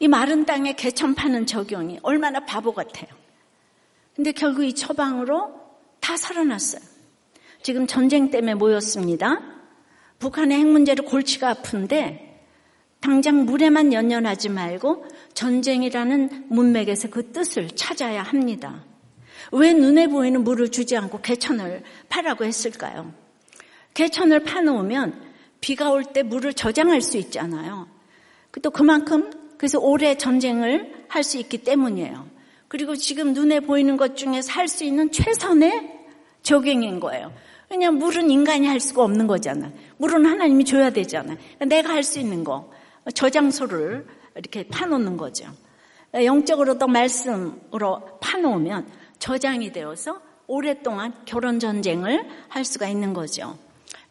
이 0.00 0.08
마른 0.08 0.44
땅에 0.44 0.72
개천 0.72 1.14
파는 1.14 1.46
적용이 1.46 2.00
얼마나 2.02 2.40
바보 2.40 2.74
같아요. 2.74 3.06
근데 4.16 4.32
결국 4.32 4.64
이 4.64 4.74
처방으로 4.74 5.54
다 6.00 6.16
살아났어요. 6.16 6.82
지금 7.62 7.86
전쟁 7.86 8.30
때문에 8.30 8.54
모였습니다. 8.54 9.40
북한의 10.18 10.58
핵 10.58 10.66
문제로 10.66 11.04
골치가 11.04 11.50
아픈데 11.50 12.44
당장 12.98 13.44
물에만 13.44 13.92
연연하지 13.92 14.48
말고 14.48 15.06
전쟁이라는 15.34 16.46
문맥에서 16.48 17.08
그 17.08 17.32
뜻을 17.32 17.68
찾아야 17.74 18.22
합니다. 18.22 18.84
왜 19.52 19.72
눈에 19.72 20.06
보이는 20.06 20.42
물을 20.44 20.70
주지 20.70 20.96
않고 20.96 21.20
개천을 21.20 21.82
파라고 22.08 22.44
했을까요? 22.44 23.12
개천을 23.94 24.44
파놓으면 24.44 25.20
비가 25.60 25.90
올 25.90 26.04
때 26.04 26.22
물을 26.22 26.54
저장할 26.54 27.00
수 27.02 27.16
있잖아요. 27.18 27.86
또 28.62 28.70
그만큼 28.70 29.30
그래서 29.58 29.78
오래 29.78 30.16
전쟁을 30.16 31.04
할 31.08 31.22
수 31.24 31.38
있기 31.38 31.58
때문이에요. 31.58 32.26
그리고 32.68 32.96
지금 32.96 33.32
눈에 33.34 33.60
보이는 33.60 33.96
것 33.96 34.16
중에서 34.16 34.52
할 34.52 34.66
수 34.68 34.84
있는 34.84 35.10
최선의 35.12 36.00
적용인 36.42 37.00
거예요. 37.00 37.32
왜냐하면 37.70 38.00
물은 38.00 38.30
인간이 38.30 38.66
할 38.66 38.80
수가 38.80 39.02
없는 39.04 39.26
거잖아. 39.26 39.70
물은 39.98 40.26
하나님이 40.26 40.64
줘야 40.64 40.90
되잖아. 40.90 41.36
내가 41.60 41.90
할 41.90 42.02
수 42.02 42.18
있는 42.18 42.44
거 42.44 42.70
저장소를 43.14 44.06
이렇게 44.36 44.66
파놓는 44.68 45.16
거죠. 45.16 45.46
영적으로도 46.14 46.86
말씀으로 46.86 48.18
파놓으면 48.20 48.90
저장이 49.18 49.72
되어서 49.72 50.20
오랫동안 50.46 51.14
결혼 51.24 51.58
전쟁을 51.58 52.28
할 52.48 52.64
수가 52.64 52.88
있는 52.88 53.14
거죠. 53.14 53.56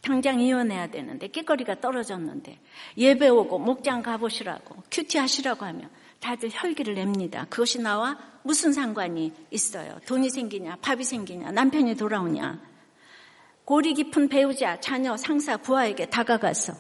당장 0.02 0.40
이혼해야 0.40 0.88
되는데 0.88 1.28
끼거리가 1.28 1.80
떨어졌는데 1.80 2.60
예배 2.98 3.30
오고 3.30 3.60
목장 3.60 4.02
가보시라고 4.02 4.84
큐티 4.90 5.20
하시라고 5.20 5.66
하면 5.66 5.90
다들 6.20 6.50
혈기를 6.52 6.96
냅니다. 6.96 7.46
그것이 7.50 7.80
나와 7.80 8.18
무슨 8.44 8.74
상관이 8.74 9.32
있어요? 9.52 10.00
돈이 10.08 10.30
생기냐, 10.30 10.78
밥이 10.82 11.04
생기냐, 11.04 11.52
남편이 11.52 11.96
돌아오냐. 11.96 12.60
고리 13.66 13.94
깊은 13.94 14.30
배우자, 14.30 14.80
자녀, 14.80 15.16
상사, 15.18 15.58
부하에게 15.58 16.08
다가가서 16.08 16.74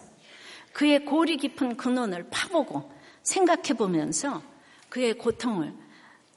그의 0.73 1.05
고리 1.05 1.37
깊은 1.37 1.77
근원을 1.77 2.29
파보고 2.29 2.91
생각해 3.23 3.73
보면서 3.77 4.41
그의 4.89 5.17
고통을 5.17 5.73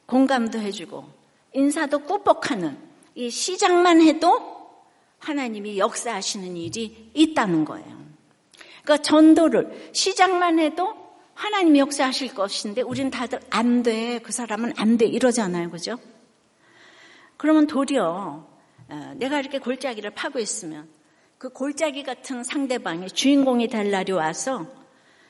공감도 0.06 0.58
해주고 0.58 1.08
인사도 1.52 2.00
꾸벅하는 2.00 2.76
이 3.14 3.30
시작만 3.30 4.00
해도 4.02 4.54
하나님이 5.18 5.78
역사하시는 5.78 6.56
일이 6.56 7.10
있다는 7.14 7.64
거예요. 7.64 8.04
그러니까 8.82 9.02
전도를 9.02 9.90
시작만 9.92 10.58
해도 10.58 10.94
하나님이 11.34 11.78
역사하실 11.80 12.34
것인데 12.34 12.82
우리는 12.82 13.10
다들 13.10 13.40
안 13.50 13.82
돼. 13.82 14.20
그 14.20 14.32
사람은 14.32 14.74
안 14.76 14.98
돼. 14.98 15.06
이러잖아요. 15.06 15.70
그죠? 15.70 15.98
그러면 17.36 17.66
도리어 17.66 18.46
어, 18.88 19.12
내가 19.16 19.40
이렇게 19.40 19.58
골짜기를 19.58 20.10
파고 20.10 20.38
있으면 20.38 20.88
그 21.38 21.48
골짜기 21.48 22.02
같은 22.04 22.44
상대방이 22.44 23.08
주인공이 23.08 23.68
될 23.68 23.90
날이 23.90 24.12
와서 24.12 24.66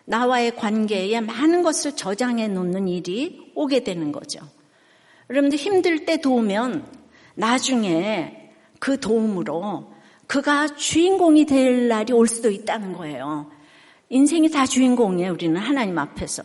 나와의 0.07 0.57
관계에 0.57 1.21
많은 1.21 1.63
것을 1.63 1.97
저장해 1.97 2.49
놓는 2.49 2.89
일이 2.89 3.53
오게 3.55 3.85
되는 3.85 4.13
거죠. 4.13 4.41
여러분들 5.31 5.59
힘들 5.59 6.05
때 6.05 6.19
도우면 6.21 6.85
나중에 7.35 8.51
그 8.79 9.01
도움으로 9.01 9.93
그가 10.27 10.67
주인공이 10.69 11.47
될 11.47 11.89
날이 11.89 12.13
올 12.13 12.29
수도 12.29 12.51
있다는 12.51 12.93
거예요. 12.93 13.51
인생이 14.11 14.51
다 14.51 14.67
주인공이에요, 14.67 15.33
우리는 15.33 15.57
하나님 15.57 15.99
앞에서. 15.99 16.43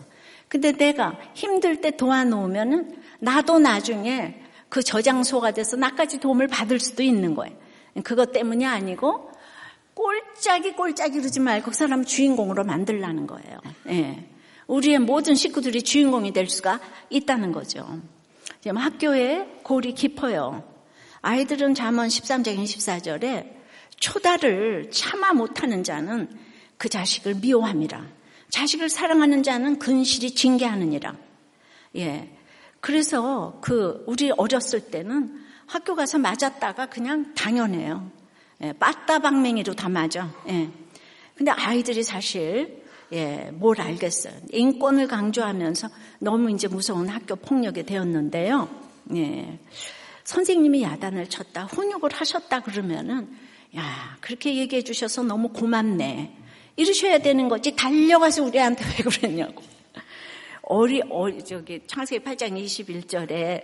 근데 0.48 0.72
내가 0.72 1.18
힘들 1.34 1.82
때 1.82 1.92
도와놓으면은 1.92 2.96
나도 3.20 3.60
나중에 3.60 4.42
그 4.70 4.82
저장소가 4.82 5.52
돼서 5.52 5.76
나까지 5.76 6.20
도움을 6.20 6.48
받을 6.48 6.80
수도 6.80 7.04
있는 7.04 7.36
거예요. 7.36 7.56
그것 8.04 8.32
때문이 8.32 8.66
아니고 8.66 9.29
꼴짝이 10.00 10.78
꼴짝이 10.78 11.18
그러지 11.18 11.42
말고 11.42 11.72
그 11.72 11.76
사람 11.76 12.06
주인공으로 12.06 12.64
만들라는 12.64 13.28
거예요. 13.28 13.60
예. 13.90 14.30
우리의 14.66 15.00
모든 15.00 15.36
식구들이 15.36 15.82
주인공이 15.84 16.32
될 16.32 16.48
수가 16.48 16.80
있다는 17.10 17.52
거죠. 17.52 18.00
지금 18.62 18.78
학교에 18.78 19.60
골이 19.62 19.94
깊어요. 19.94 20.64
아이들은 21.22 21.76
잠언 21.76 22.08
13장 22.08 22.58
24절에 22.58 23.58
초다를 23.98 24.90
참아 24.90 25.34
못하는 25.34 25.84
자는 25.84 26.30
그 26.78 26.88
자식을 26.88 27.36
미워함이라. 27.42 28.08
자식을 28.52 28.88
사랑하는 28.88 29.44
자는 29.44 29.80
근실이 29.80 30.34
징계하느니라. 30.34 31.18
예. 31.98 32.34
그래서 32.80 33.60
그 33.60 34.06
우리 34.08 34.32
어렸을 34.32 34.80
때는 34.80 35.42
학교 35.68 35.96
가서 35.96 36.20
맞았다가 36.20 36.86
그냥 36.86 37.34
당연해요. 37.34 38.19
예, 38.62 38.74
빠따방맹이로 38.74 39.74
다 39.74 39.90
맞아. 39.90 40.34
예. 40.50 40.70
근데 41.36 41.52
아이들이 41.52 42.04
사실 42.04 42.84
예, 43.12 43.50
뭘 43.54 43.80
알겠어요. 43.80 44.34
인권을 44.52 45.08
강조하면서 45.08 45.90
너무 46.20 46.52
이제 46.52 46.68
무서운 46.68 47.08
학교 47.08 47.36
폭력이 47.36 47.84
되었는데요. 47.84 48.70
예. 49.16 49.60
선생님이 50.26 50.84
야단을 50.84 51.28
쳤다, 51.30 51.66
훈육을 51.66 52.12
하셨다 52.14 52.60
그러면은 52.60 53.36
야 53.76 54.18
그렇게 54.20 54.56
얘기해 54.58 54.84
주셔서 54.84 55.24
너무 55.24 55.50
고맙네. 55.50 56.36
이러셔야 56.76 57.18
되는 57.18 57.50
거지 57.50 57.76
달려가서 57.76 58.44
우리한테 58.44 58.84
왜 58.86 59.04
그랬냐고. 59.04 59.64
어리, 60.62 61.02
어리 61.10 61.44
저기 61.44 61.82
창세기 61.88 62.24
8장 62.24 62.64
21절에 62.64 63.64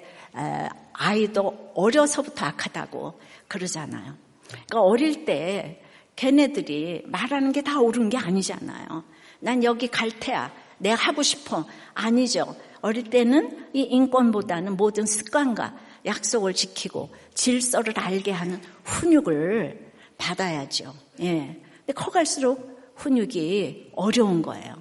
아이도 0.93 1.71
어려서부터 1.75 2.45
악하다고 2.47 3.19
그러잖아요. 3.47 4.24
그러니까 4.47 4.81
어릴 4.81 5.25
때 5.25 5.81
걔네들이 6.15 7.03
말하는 7.05 7.51
게 7.51 7.61
다 7.61 7.79
옳은 7.79 8.09
게 8.09 8.17
아니잖아요. 8.17 9.03
난 9.39 9.63
여기 9.63 9.87
갈 9.87 10.11
테야. 10.11 10.51
내가 10.77 10.95
하고 10.95 11.23
싶어. 11.23 11.65
아니죠. 11.93 12.55
어릴 12.81 13.09
때는 13.09 13.69
이 13.73 13.81
인권보다는 13.81 14.77
모든 14.77 15.05
습관과 15.05 15.75
약속을 16.05 16.53
지키고 16.53 17.09
질서를 17.33 17.93
알게 17.97 18.31
하는 18.31 18.61
훈육을 18.83 19.91
받아야죠. 20.17 20.93
예. 21.21 21.61
근데 21.77 21.93
커갈수록 21.93 22.93
훈육이 22.95 23.91
어려운 23.95 24.41
거예요. 24.41 24.75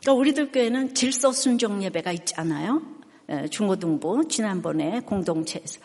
그러니까 0.00 0.12
우리들 0.14 0.52
교회는 0.52 0.94
질서 0.94 1.32
순종 1.32 1.82
예배가 1.82 2.12
있잖아요. 2.12 2.82
예, 3.30 3.48
중고등부 3.48 4.28
지난번에 4.28 5.00
공동체에서. 5.00 5.80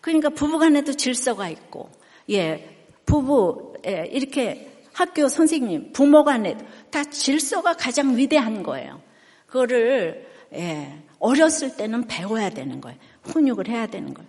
그러니까 0.00 0.30
부부간에도 0.30 0.92
질서가 0.94 1.48
있고, 1.48 1.90
예, 2.30 2.76
부부 3.06 3.74
예, 3.86 4.08
이렇게 4.10 4.70
학교 4.92 5.28
선생님, 5.28 5.92
부모 5.92 6.24
간에 6.24 6.56
다 6.90 7.04
질서가 7.04 7.74
가장 7.74 8.16
위대한 8.16 8.62
거예요. 8.62 9.00
그거를 9.46 10.26
예, 10.54 11.02
어렸을 11.18 11.76
때는 11.76 12.06
배워야 12.06 12.50
되는 12.50 12.80
거예요. 12.80 12.98
훈육을 13.22 13.68
해야 13.68 13.86
되는 13.86 14.12
거예요. 14.14 14.28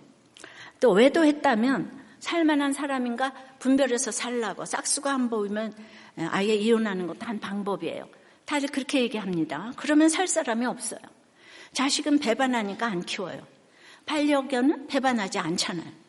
또 0.78 0.92
외도했다면 0.92 2.00
살만한 2.20 2.72
사람인가 2.72 3.32
분별해서 3.58 4.10
살라고 4.10 4.64
싹수가 4.64 5.12
안 5.12 5.30
보이면 5.30 5.74
아예 6.16 6.54
이혼하는 6.54 7.06
것도 7.06 7.26
한 7.26 7.40
방법이에요. 7.40 8.08
다들 8.44 8.68
그렇게 8.68 9.00
얘기합니다. 9.02 9.72
그러면 9.76 10.08
살 10.08 10.26
사람이 10.26 10.66
없어요. 10.66 11.00
자식은 11.72 12.18
배반하니까 12.18 12.86
안 12.86 13.02
키워요. 13.02 13.46
반려견은 14.06 14.88
배반하지 14.88 15.38
않잖아요. 15.38 15.99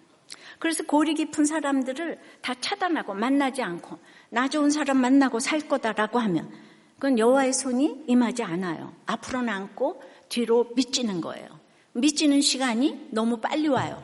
그래서 0.61 0.83
고리 0.83 1.15
깊은 1.15 1.45
사람들을 1.45 2.19
다 2.41 2.53
차단하고 2.53 3.15
만나지 3.15 3.63
않고 3.63 3.97
나 4.29 4.47
좋은 4.47 4.69
사람 4.69 4.97
만나고 4.97 5.39
살 5.39 5.67
거다라고 5.67 6.19
하면 6.19 6.51
그건 6.99 7.17
여호와의 7.17 7.51
손이 7.51 8.03
임하지 8.05 8.43
않아요. 8.43 8.93
앞으로는 9.07 9.49
않고 9.49 10.03
뒤로 10.29 10.69
미치는 10.75 11.19
거예요. 11.19 11.47
미치는 11.93 12.41
시간이 12.41 13.07
너무 13.09 13.37
빨리 13.37 13.69
와요. 13.69 14.03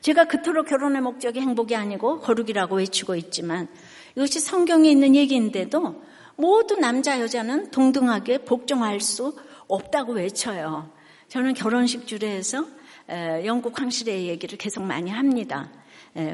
제가 0.00 0.26
그토록 0.26 0.68
결혼의 0.68 1.02
목적이 1.02 1.40
행복이 1.40 1.74
아니고 1.74 2.20
거룩이라고 2.20 2.76
외치고 2.76 3.16
있지만 3.16 3.66
이것이 4.14 4.38
성경에 4.38 4.88
있는 4.88 5.16
얘기인데도 5.16 6.04
모두 6.36 6.76
남자 6.76 7.20
여자는 7.20 7.72
동등하게 7.72 8.44
복종할 8.44 9.00
수 9.00 9.36
없다고 9.66 10.12
외쳐요. 10.12 10.88
저는 11.26 11.54
결혼식 11.54 12.06
주례에서 12.06 12.64
영국 13.08 13.80
황실의 13.80 14.28
얘기를 14.28 14.58
계속 14.58 14.82
많이 14.82 15.10
합니다. 15.10 15.70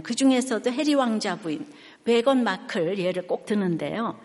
그 0.03 0.15
중에서도 0.15 0.71
해리 0.71 0.95
왕자 0.95 1.37
부인 1.37 1.67
베건 2.05 2.45
마클 2.45 2.99
예를 2.99 3.27
꼭 3.27 3.47
드는데요. 3.47 4.19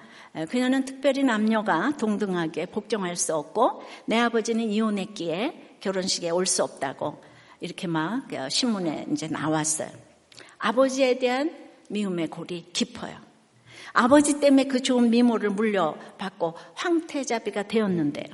그녀는 0.50 0.84
특별히 0.86 1.24
남녀가 1.24 1.96
동등하게 1.98 2.68
복종할 2.68 3.16
수 3.16 3.36
없고 3.36 3.84
내 4.08 4.18
아버지는 4.20 4.64
이혼했기에 4.70 5.78
결혼식에 5.80 6.30
올 6.32 6.46
수 6.46 6.64
없다고 6.64 7.22
이렇게 7.60 7.88
막 7.88 8.34
어, 8.34 8.50
신문에 8.50 9.08
이제 9.12 9.28
나왔어요. 9.28 9.90
아버지에 10.58 11.20
대한 11.20 11.56
미움의 11.90 12.28
골이 12.28 12.66
깊어요. 12.74 13.16
아버지 13.94 14.40
때문에 14.40 14.66
그 14.66 14.82
좋은 14.82 15.10
미모를 15.10 15.52
물려받고 15.52 16.56
황태자비가 16.74 17.64
되었는데요. 17.64 18.26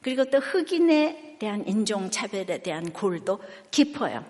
그리고 0.00 0.24
또 0.26 0.38
흑인에 0.38 1.31
대한 1.42 1.66
인종차별에 1.66 2.58
대한 2.62 2.92
골도 2.92 3.40
깊어요. 3.72 4.24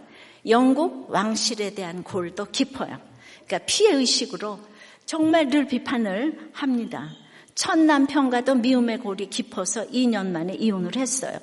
영국 0.49 1.11
왕실에 1.11 1.75
대한 1.75 2.03
골도 2.03 2.47
깊어요. 2.47 2.99
그러니까 3.45 3.59
피해의식으로 3.67 4.59
정말 5.05 5.49
늘 5.51 5.67
비판을 5.67 6.53
합니다. 6.55 7.11
첫 7.55 7.79
남편과도 7.79 8.55
미움의 8.55 9.01
골이 9.01 9.29
깊어서 9.29 9.87
2년 9.89 10.29
만에 10.29 10.55
이혼을 10.55 10.97
했어요. 10.97 11.39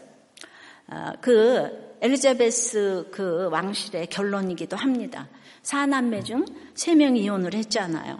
아, 0.88 1.14
그 1.22 1.98
엘리자베스 2.02 3.10
그 3.12 3.50
왕실의 3.52 4.08
결론이기도 4.08 4.76
합니다. 4.76 5.28
사남매 5.62 6.24
중세 6.24 6.96
명이 6.96 7.22
이혼을 7.22 7.54
했잖아요. 7.54 8.20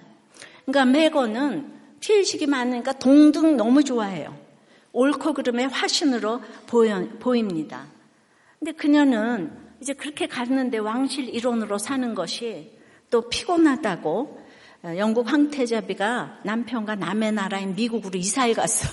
그러니까 0.68 0.86
메건은 0.86 1.80
피해식이 2.00 2.46
많으니까 2.46 2.94
동등 2.94 3.58
너무 3.58 3.84
좋아해요. 3.84 4.38
옳고 4.92 5.34
그름의 5.34 5.68
화신으로 5.70 6.42
보입니다. 7.20 7.86
근데 8.60 8.72
그녀는 8.72 9.52
이제 9.82 9.94
그렇게 9.94 10.28
갔는데 10.28 10.78
왕실 10.80 11.30
일원으로 11.30 11.78
사는 11.78 12.14
것이 12.16 12.72
또 13.10 13.30
피곤하다고 13.30 14.50
어, 14.82 14.94
영국 14.98 15.30
황태자비가 15.32 16.40
남편과 16.44 16.96
남의 16.96 17.34
나라인 17.34 17.76
미국으로 17.76 18.18
이사해 18.18 18.54
갔어요. 18.54 18.92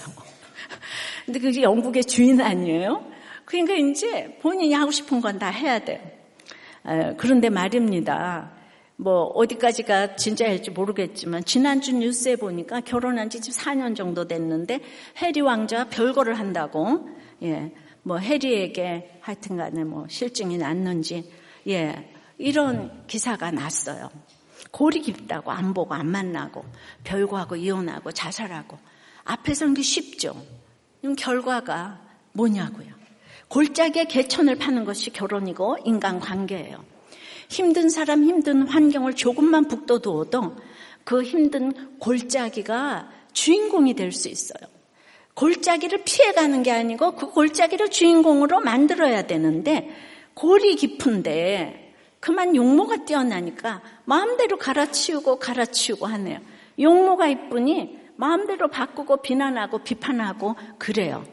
근데 1.27 1.39
그게 1.39 1.63
영국의 1.63 2.05
주인 2.05 2.41
아니에요? 2.41 3.05
그러니까 3.45 3.75
이제 3.75 4.37
본인이 4.43 4.75
하고 4.75 4.91
싶은 4.91 5.21
건 5.21 5.39
다 5.39 5.49
해야 5.49 5.79
돼. 5.79 6.21
어, 6.85 7.15
그런데 7.17 7.51
말입니다. 7.51 8.56
뭐 8.97 9.25
어디까지가 9.25 10.17
진짜일지 10.17 10.71
모르겠지만 10.71 11.45
지난주 11.45 11.95
뉴스에 11.95 12.37
보니까 12.37 12.81
결혼한 12.81 13.29
지 13.29 13.39
4년 13.39 13.95
정도 13.95 14.27
됐는데 14.27 14.81
해리 15.19 15.41
왕자 15.41 15.89
별거를 15.89 16.39
한다고 16.39 17.09
예. 17.43 17.73
뭐 18.03 18.19
해리에게 18.19 19.19
하여튼 19.21 19.57
간에 19.57 19.85
뭐 19.85 20.07
실증이 20.09 20.59
났는지 20.59 21.31
예. 21.69 22.11
이런 22.39 23.07
기사가 23.07 23.51
났어요. 23.51 24.11
골이 24.71 25.01
깊다고 25.01 25.51
안 25.51 25.75
보고 25.75 25.95
안 25.95 26.07
만나고 26.07 26.65
별거하고 27.05 27.57
이혼하고 27.57 28.13
자살하고 28.13 28.79
앞에서는 29.25 29.75
게 29.75 29.83
쉽죠. 29.83 30.41
그럼 31.01 31.17
결과가 31.17 32.01
뭐냐고요. 32.33 32.89
골짜기에 33.49 34.05
개천을 34.05 34.57
파는 34.57 34.85
것이 34.85 35.11
결혼이고 35.11 35.79
인간관계예요. 35.85 36.96
힘든 37.49 37.89
사람 37.89 38.25
힘든 38.25 38.63
환경을 38.67 39.15
조금만 39.15 39.69
북돋워도 39.69 40.57
그 41.05 41.23
힘든 41.23 41.73
골짜기가 41.99 43.11
주인공이 43.33 43.95
될 43.95 44.13
수 44.13 44.29
있어요. 44.29 44.69
골짜기를 45.35 46.03
피해가는 46.05 46.63
게 46.63 46.71
아니고 46.73 47.15
그 47.15 47.31
골짜기를 47.31 47.91
주인공으로 47.91 48.61
만들어야 48.61 49.27
되는데 49.27 49.91
골이 50.35 50.77
깊은데 50.77 51.95
그만 52.21 52.57
용모가 52.57 53.05
뛰어나니까 53.05 53.83
마음대로 54.07 54.57
갈아치우고 54.57 55.39
갈아치우고 55.39 56.07
하네요. 56.07 56.39
용모가 56.81 57.29
이쁘니 57.29 57.99
마음대로 58.17 58.69
바꾸고 58.69 59.19
비난하고 59.19 59.79
비판하고 59.79 60.57
그래요. 60.79 61.25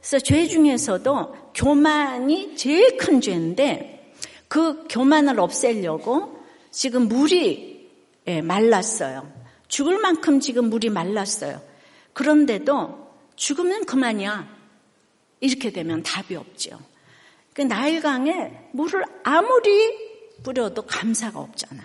그래서 0.00 0.18
죄 0.18 0.46
중에서도 0.46 1.36
교만이 1.54 2.56
제일 2.56 2.96
큰 2.96 3.20
죄인데 3.20 3.93
그 4.48 4.86
교만을 4.88 5.40
없애려고 5.40 6.44
지금 6.70 7.08
물이 7.08 7.90
예, 8.26 8.40
말랐어요. 8.40 9.30
죽을 9.68 9.98
만큼 9.98 10.40
지금 10.40 10.70
물이 10.70 10.90
말랐어요. 10.90 11.60
그런데도 12.12 13.04
죽으면 13.36 13.84
그만이야. 13.84 14.48
이렇게 15.40 15.70
되면 15.70 16.02
답이 16.02 16.36
없죠. 16.36 16.78
그 17.52 17.62
나일강에 17.62 18.68
물을 18.72 19.04
아무리 19.22 20.14
뿌려도 20.42 20.82
감사가 20.82 21.38
없잖아. 21.38 21.82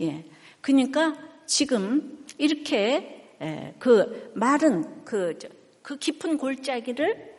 예. 0.00 0.24
그러니까 0.60 1.16
지금 1.46 2.24
이렇게 2.38 3.34
예, 3.40 3.74
그 3.78 4.30
마른 4.34 5.04
그, 5.04 5.38
그 5.82 5.98
깊은 5.98 6.38
골짜기를 6.38 7.32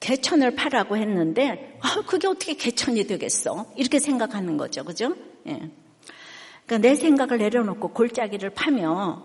개천을 0.00 0.54
파라고 0.54 0.96
했는데 0.96 1.78
아, 1.80 2.02
그게 2.06 2.26
어떻게 2.26 2.54
개천이 2.54 3.06
되겠어? 3.06 3.66
이렇게 3.76 3.98
생각하는 3.98 4.56
거죠, 4.56 4.82
그죠? 4.82 5.14
예. 5.46 5.70
그러니까 6.66 6.88
내 6.88 6.94
생각을 6.94 7.38
내려놓고 7.38 7.88
골짜기를 7.88 8.50
파며 8.50 9.24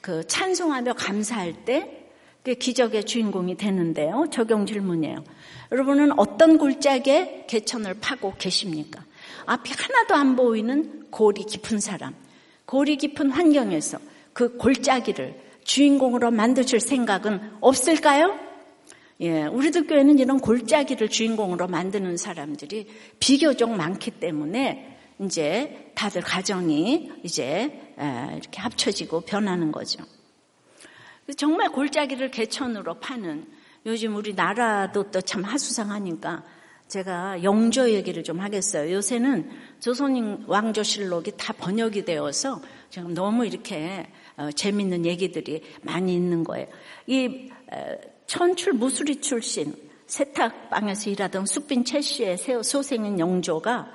그 0.00 0.26
찬송하며 0.26 0.94
감사할 0.94 1.64
때그 1.64 2.54
기적의 2.54 3.04
주인공이 3.04 3.56
되는데요. 3.56 4.26
적용 4.30 4.66
질문이에요. 4.66 5.24
여러분은 5.72 6.18
어떤 6.18 6.58
골짜기에 6.58 7.44
개천을 7.48 7.94
파고 8.00 8.34
계십니까? 8.38 9.04
앞이 9.46 9.72
하나도 9.72 10.14
안 10.14 10.36
보이는 10.36 11.06
골이 11.10 11.44
깊은 11.44 11.80
사람, 11.80 12.14
골이 12.64 12.96
깊은 12.96 13.30
환경에서 13.30 13.98
그 14.32 14.56
골짜기를 14.56 15.42
주인공으로 15.64 16.30
만드실 16.30 16.80
생각은 16.80 17.40
없을까요? 17.60 18.38
예, 19.20 19.44
우리들 19.44 19.86
교회는 19.86 20.18
이런 20.18 20.40
골짜기를 20.40 21.08
주인공으로 21.08 21.68
만드는 21.68 22.16
사람들이 22.16 22.88
비교적 23.20 23.70
많기 23.70 24.10
때문에 24.10 24.98
이제 25.20 25.92
다들 25.94 26.22
가정이 26.22 27.12
이제 27.22 27.94
이렇게 27.96 28.60
합쳐지고 28.60 29.20
변하는 29.22 29.70
거죠. 29.70 30.04
정말 31.36 31.70
골짜기를 31.70 32.30
개천으로 32.30 32.98
파는 32.98 33.46
요즘 33.86 34.16
우리 34.16 34.34
나라도 34.34 35.10
또 35.10 35.20
참 35.20 35.44
하수상하니까 35.44 36.42
제가 36.88 37.42
영조 37.42 37.90
얘기를 37.90 38.22
좀 38.24 38.40
하겠어요. 38.40 38.92
요새는 38.92 39.50
조선 39.80 40.44
왕조실록이 40.46 41.32
다 41.36 41.52
번역이 41.52 42.04
되어서 42.04 42.60
지금 42.90 43.14
너무 43.14 43.46
이렇게 43.46 44.06
어, 44.36 44.50
재밌는 44.50 45.06
얘기들이 45.06 45.62
많이 45.82 46.14
있는 46.14 46.44
거예요. 46.44 46.66
이 47.06 47.50
천출 48.34 48.72
무수리 48.72 49.20
출신 49.20 49.72
세탁방에서 50.06 51.08
일하던 51.10 51.46
숙빈 51.46 51.84
최 51.84 52.00
씨의 52.00 52.36
소생인 52.64 53.20
영조가 53.20 53.88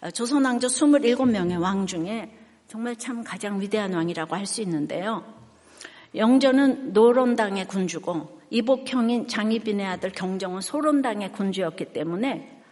어, 0.00 0.10
조선 0.12 0.46
왕조 0.46 0.66
27명의 0.66 1.60
왕 1.60 1.86
중에 1.86 2.34
정말 2.68 2.96
참 2.96 3.22
가장 3.22 3.60
위대한 3.60 3.92
왕이라고 3.92 4.34
할 4.34 4.46
수 4.46 4.62
있는데요. 4.62 5.22
영조는 6.14 6.94
노론당의 6.94 7.68
군주고 7.68 8.40
이복형인 8.48 9.28
장희빈의 9.28 9.86
아들 9.86 10.10
경정은 10.10 10.62
소론당의 10.62 11.32
군주였기 11.32 11.92
때문에 11.92 12.62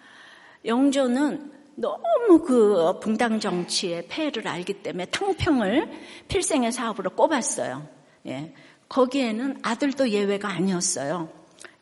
영조는 0.65 1.53
너무 1.75 2.43
그 2.47 2.99
붕당 3.01 3.41
정치의 3.41 4.07
폐해를 4.09 4.49
알기 4.49 4.83
때문에 4.83 5.05
탕평을 5.05 5.91
필생의 6.29 6.73
사업으로 6.73 7.11
꼽았어요. 7.11 7.87
예. 8.27 8.55
거기에는 8.91 9.59
아들도 9.63 10.11
예외가 10.11 10.49
아니었어요. 10.49 11.31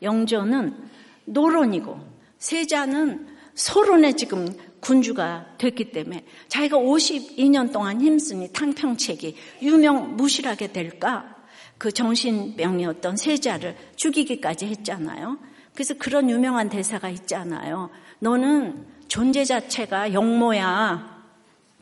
영조는 0.01 0.89
노론이고 1.25 1.99
세자는 2.37 3.27
소론에 3.55 4.13
지금 4.13 4.47
군주가 4.79 5.45
됐기 5.57 5.91
때문에 5.91 6.23
자기가 6.47 6.77
52년 6.77 7.73
동안 7.73 7.99
힘쓰니 7.99 8.53
탕평책이 8.53 9.35
유명 9.63 10.15
무실하게 10.15 10.71
될까 10.71 11.35
그 11.77 11.91
정신병이었던 11.91 13.17
세자를 13.17 13.75
죽이기까지 13.95 14.67
했잖아요. 14.67 15.37
그래서 15.73 15.95
그런 15.95 16.29
유명한 16.29 16.69
대사가 16.69 17.09
있잖아요. 17.09 17.89
너는 18.19 18.85
존재 19.07 19.43
자체가 19.43 20.13
영모야. 20.13 21.19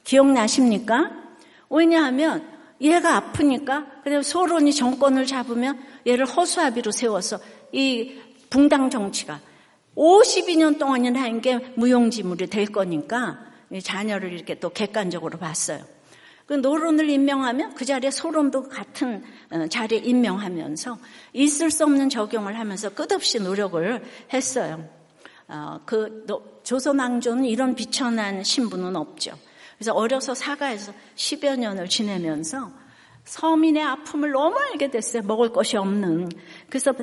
기억나십니까? 0.03 1.11
왜냐하면 1.69 2.56
얘가 2.81 3.15
아프니까 3.15 3.85
그래서 4.03 4.21
소론이 4.21 4.73
정권을 4.73 5.25
잡으면 5.25 5.79
얘를 6.05 6.25
허수아비로 6.25 6.91
세워서 6.91 7.39
이 7.71 8.19
붕당 8.49 8.89
정치가 8.89 9.39
52년 9.95 10.77
동안이나 10.77 11.21
한 11.21 11.41
게 11.41 11.57
무용지물이 11.75 12.47
될 12.47 12.67
거니까 12.67 13.39
자녀를 13.83 14.31
이렇게 14.31 14.55
또 14.59 14.69
객관적으로 14.69 15.37
봤어요. 15.39 15.83
그 16.45 16.53
노론을 16.53 17.09
임명하면 17.09 17.75
그 17.75 17.83
자리에 17.83 18.09
소론도 18.09 18.69
같은 18.69 19.21
어, 19.51 19.67
자리에 19.67 19.99
임명하면서 19.99 20.97
있을 21.33 21.69
수 21.69 21.83
없는 21.83 22.07
적용을 22.09 22.57
하면서 22.57 22.89
끝없이 22.89 23.39
노력을 23.39 24.01
했어요. 24.31 24.87
어, 25.49 25.81
그 25.85 26.25
조선 26.63 26.99
왕조는 26.99 27.43
이런 27.43 27.75
비천한 27.75 28.43
신분은 28.43 28.95
없죠. 28.95 29.33
그래서 29.77 29.93
어려서 29.93 30.33
사가에서 30.33 30.91
10여 31.15 31.57
년을 31.57 31.87
지내면서 31.87 32.71
서민의 33.27 33.83
아픔을 33.83 34.31
너무 34.31 34.57
알게 34.57 34.89
됐어요. 34.89 35.21
먹을 35.23 35.51
것이 35.51 35.75
없는. 35.75 36.29
그래서 36.69 36.93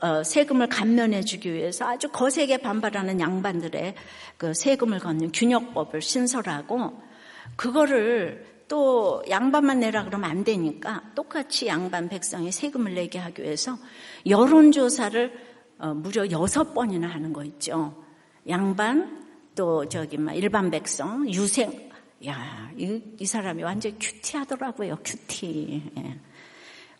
어, 0.00 0.22
세금을 0.24 0.68
감면해 0.68 1.22
주기 1.22 1.52
위해서 1.52 1.86
아주 1.86 2.08
거세게 2.08 2.58
반발하는 2.58 3.20
양반들의 3.20 3.94
그 4.38 4.54
세금을 4.54 4.98
걷는 4.98 5.32
균역법을 5.32 6.00
신설하고 6.00 7.00
그거를 7.56 8.46
또 8.66 9.22
양반만 9.28 9.80
내라 9.80 10.04
그러면 10.04 10.30
안 10.30 10.42
되니까 10.42 11.02
똑같이 11.14 11.66
양반 11.66 12.08
백성이 12.08 12.50
세금을 12.50 12.94
내게 12.94 13.18
하기 13.18 13.42
위해서 13.42 13.76
여론조사를 14.26 15.54
어, 15.78 15.92
무려 15.92 16.30
여섯 16.30 16.72
번이나 16.72 17.08
하는 17.08 17.34
거 17.34 17.44
있죠. 17.44 18.02
양반 18.48 19.22
또 19.54 19.86
저기 19.86 20.16
막 20.16 20.32
일반 20.32 20.70
백성 20.70 21.28
유생 21.28 21.90
야, 22.26 22.70
이, 22.76 23.02
이 23.18 23.26
사람이 23.26 23.62
완전 23.62 23.98
큐티하더라고요, 23.98 24.98
큐티. 25.04 25.92
예. 25.98 26.18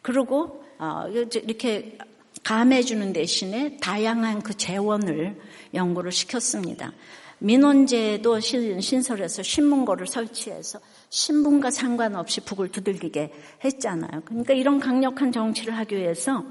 그리고 0.03 0.65
어, 0.79 1.05
이렇게 1.09 1.99
감해주는 2.43 3.13
대신에 3.13 3.79
다양한 3.79 4.43
그 4.43 4.55
재원을 4.55 5.41
연구를 5.73 6.13
시켰습니다. 6.13 6.93
민원제도 7.39 8.41
신설해서 8.41 9.43
신문고를 9.43 10.07
설치해서 10.07 10.79
신분과 11.11 11.71
상관없이 11.71 12.41
북을 12.41 12.71
두들기게 12.71 13.33
했잖아요. 13.65 14.23
그러니까 14.25 14.53
이런 14.55 14.79
강력한 14.79 15.33
정치를 15.33 15.77
하기 15.79 15.97
위해서 15.97 16.45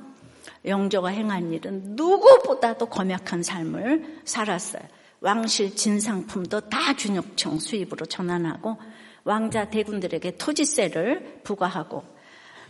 영조가 0.65 1.10
행한 1.10 1.52
일은 1.52 1.95
누구보다도 1.95 2.88
검약한 2.88 3.43
삶을 3.43 4.21
살았어요. 4.26 4.84
왕실 5.23 5.73
진상품도 5.73 6.69
다 6.69 6.93
균역청 6.93 7.57
수입으로 7.57 8.05
전환하고 8.05 8.77
왕자 9.23 9.69
대군들에게 9.69 10.36
토지세를 10.36 11.39
부과하고 11.45 12.03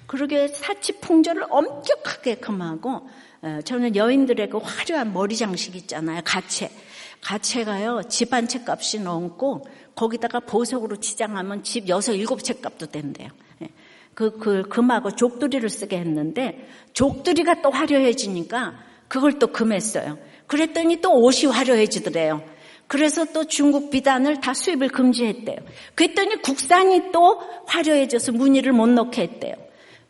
그러게 0.06 0.48
사치 0.48 1.00
풍조를 1.00 1.46
엄격하게 1.50 2.36
금하고 2.36 3.10
어, 3.42 3.60
저는 3.66 3.96
여인들의 3.96 4.52
그 4.52 4.60
화려한 4.60 5.14
머리 5.14 5.36
장식 5.36 5.76
있잖아요. 5.76 6.22
가채. 6.24 6.70
가채가요, 7.22 8.04
집 8.08 8.34
한 8.34 8.48
채 8.48 8.64
값이 8.66 9.00
넘고, 9.00 9.66
거기다가 9.96 10.40
보석으로 10.42 10.98
치장하면 10.98 11.64
집 11.64 11.90
여섯, 11.90 12.14
일곱 12.14 12.44
채 12.44 12.54
값도 12.54 12.88
된대요. 12.88 13.30
예. 13.62 13.70
그, 14.14 14.38
그, 14.38 14.64
금하고 14.64 15.12
족두리를 15.16 15.70
쓰게 15.70 15.98
했는데, 15.98 16.70
족두리가 16.94 17.62
또 17.62 17.70
화려해지니까, 17.70 18.78
그걸 19.10 19.40
또 19.40 19.48
금했어요. 19.48 20.18
그랬더니 20.48 21.02
또 21.02 21.14
옷이 21.14 21.52
화려해지더래요. 21.52 22.44
그래서 22.88 23.26
또 23.26 23.46
중국 23.46 23.90
비단을 23.90 24.40
다 24.40 24.54
수입을 24.54 24.90
금지했대요. 24.90 25.58
그랬더니 25.96 26.42
국산이 26.42 27.12
또 27.12 27.42
화려해져서 27.66 28.34
무늬를 28.34 28.72
못 28.72 28.88
넣게 28.88 29.22
했대요. 29.24 29.56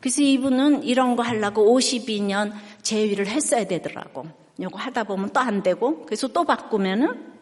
그래서 0.00 0.20
이분은 0.22 0.82
이런 0.82 1.16
거 1.16 1.22
하려고 1.22 1.78
52년 1.78 2.52
제위를 2.82 3.26
했어야 3.26 3.66
되더라고. 3.66 4.26
요거 4.60 4.78
하다 4.78 5.04
보면 5.04 5.30
또 5.32 5.40
안 5.40 5.62
되고 5.62 6.04
그래서 6.04 6.28
또 6.28 6.44
바꾸면은 6.44 7.32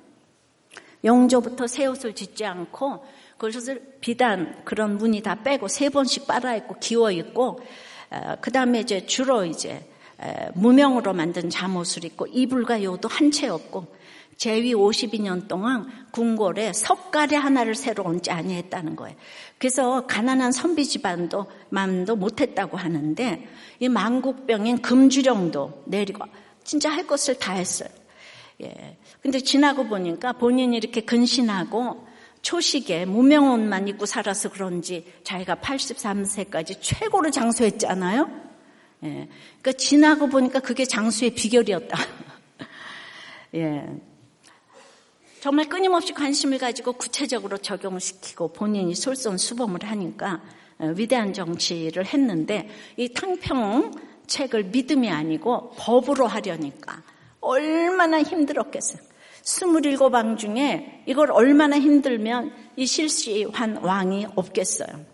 영조부터 1.05 1.66
새 1.66 1.87
옷을 1.87 2.14
짓지 2.14 2.44
않고 2.44 3.05
그것을 3.37 3.96
비단 4.00 4.62
그런 4.64 4.96
무늬 4.98 5.20
다 5.20 5.42
빼고 5.42 5.66
세 5.68 5.88
번씩 5.88 6.26
빨아 6.26 6.57
입고 6.57 6.76
기워 6.78 7.11
입고 7.11 7.61
어, 8.11 8.37
그 8.40 8.52
다음에 8.52 8.81
이제 8.81 9.05
주로 9.07 9.44
이제 9.44 9.85
무명으로 10.54 11.12
만든 11.12 11.50
잠옷을 11.50 12.04
입고 12.04 12.26
이불과 12.26 12.82
요도 12.82 13.08
한 13.08 13.30
채 13.30 13.48
없고 13.48 13.87
제위 14.37 14.74
52년 14.74 15.46
동안 15.46 15.87
궁궐에 16.11 16.72
석가래 16.72 17.37
하나를 17.37 17.74
새로 17.74 18.04
얹지 18.04 18.30
아니했다는 18.30 18.96
거예요. 18.96 19.16
그래서 19.58 20.06
가난한 20.06 20.52
선비 20.52 20.85
집안도 20.85 21.46
마음도 21.68 22.16
못했다고 22.16 22.76
하는데 22.76 23.48
이 23.78 23.88
만국병인 23.88 24.82
금주령도 24.82 25.85
내리고 25.87 26.24
진짜 26.64 26.90
할 26.90 27.06
것을 27.06 27.38
다 27.38 27.52
했어요. 27.52 27.88
예. 28.62 28.96
근데 29.22 29.38
지나고 29.40 29.87
보니까 29.87 30.32
본인이 30.32 30.76
이렇게 30.76 31.02
근신하고 31.02 32.06
초식에 32.42 33.04
무명옷만 33.04 33.87
입고 33.88 34.06
살아서 34.06 34.50
그런지 34.50 35.06
자기가 35.22 35.56
83세까지 35.56 36.78
최고로 36.80 37.30
장수했잖아요. 37.30 38.51
예. 39.04 39.28
그러니까 39.60 39.72
지나고 39.72 40.28
보니까 40.28 40.60
그게 40.60 40.84
장수의 40.84 41.32
비결이었다. 41.34 41.98
예. 43.56 43.86
정말 45.40 45.68
끊임없이 45.68 46.12
관심을 46.12 46.58
가지고 46.58 46.92
구체적으로 46.92 47.58
적용을 47.58 48.00
시키고 48.00 48.52
본인이 48.52 48.94
솔선수범을 48.94 49.84
하니까 49.84 50.40
어, 50.78 50.86
위대한 50.96 51.32
정치를 51.32 52.06
했는데 52.06 52.68
이 52.96 53.12
탕평 53.12 53.92
책을 54.28 54.64
믿음이 54.64 55.10
아니고 55.10 55.72
법으로 55.76 56.26
하려니까 56.26 57.02
얼마나 57.40 58.22
힘들었겠어요. 58.22 59.02
27왕 59.42 60.38
중에 60.38 61.02
이걸 61.06 61.32
얼마나 61.32 61.78
힘들면 61.78 62.52
이 62.76 62.86
실시한 62.86 63.78
왕이 63.78 64.28
없겠어요. 64.36 65.04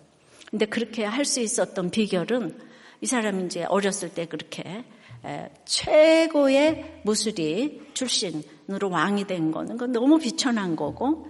근데 0.50 0.66
그렇게 0.66 1.04
할 1.04 1.24
수 1.24 1.40
있었던 1.40 1.90
비결은 1.90 2.67
이 3.00 3.06
사람이 3.06 3.46
이제 3.46 3.64
어렸을 3.64 4.10
때 4.10 4.26
그렇게 4.26 4.84
최고의 5.64 7.00
무술이 7.04 7.90
출신으로 7.94 8.90
왕이 8.90 9.26
된 9.26 9.50
거는 9.50 9.76
그 9.76 9.84
너무 9.84 10.18
비천한 10.18 10.76
거고 10.76 11.26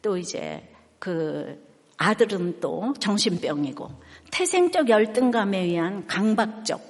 또 0.00 0.16
이제 0.16 0.68
그 0.98 1.64
아들은 1.96 2.60
또 2.60 2.94
정신병이고 2.98 3.90
태생적 4.30 4.88
열등감에 4.88 5.58
의한 5.58 6.06
강박적 6.06 6.80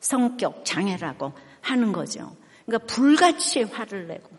성격 0.00 0.64
장애라고 0.64 1.32
하는 1.60 1.92
거죠. 1.92 2.34
그러니까 2.66 2.86
불같이 2.86 3.62
화를 3.62 4.06
내고 4.08 4.30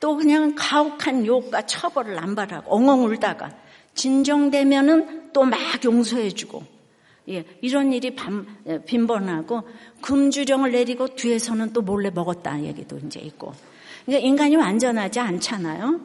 또 0.00 0.16
그냥 0.16 0.54
가혹한 0.56 1.26
욕과 1.26 1.66
처벌을 1.66 2.14
남발하고 2.14 2.72
엉엉 2.72 3.04
울다가 3.04 3.50
진정되면은 3.94 5.32
또 5.32 5.44
막 5.44 5.58
용서해주고 5.84 6.77
예, 7.28 7.44
이런 7.60 7.92
일이 7.92 8.14
밤, 8.14 8.46
예, 8.66 8.82
빈번하고 8.82 9.62
금주령을 10.00 10.72
내리고 10.72 11.14
뒤에서는 11.14 11.72
또 11.72 11.82
몰래 11.82 12.10
먹었다는 12.10 12.64
얘기도 12.64 12.98
이제 12.98 13.20
있고 13.20 13.52
그러니까 14.06 14.26
인간이 14.26 14.56
완전하지 14.56 15.20
않잖아요. 15.20 16.00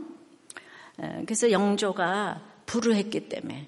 예, 1.01 1.23
그래서 1.25 1.51
영조가 1.51 2.41
불우했기 2.65 3.29
때문에 3.29 3.67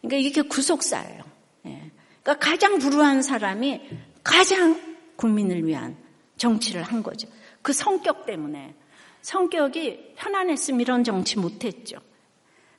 그러니까 0.00 0.28
이게 0.28 0.42
구속사예요. 0.42 1.22
예, 1.66 1.90
그러니까 2.22 2.44
가장 2.44 2.78
불우한 2.78 3.22
사람이 3.22 3.82
가장 4.24 4.80
국민을 5.16 5.66
위한 5.66 5.96
정치를 6.36 6.82
한 6.82 7.02
거죠. 7.02 7.28
그 7.62 7.72
성격 7.72 8.26
때문에 8.26 8.74
성격이 9.22 10.14
편안했으면 10.16 10.80
이런 10.80 11.04
정치 11.04 11.38
못했죠. 11.38 11.98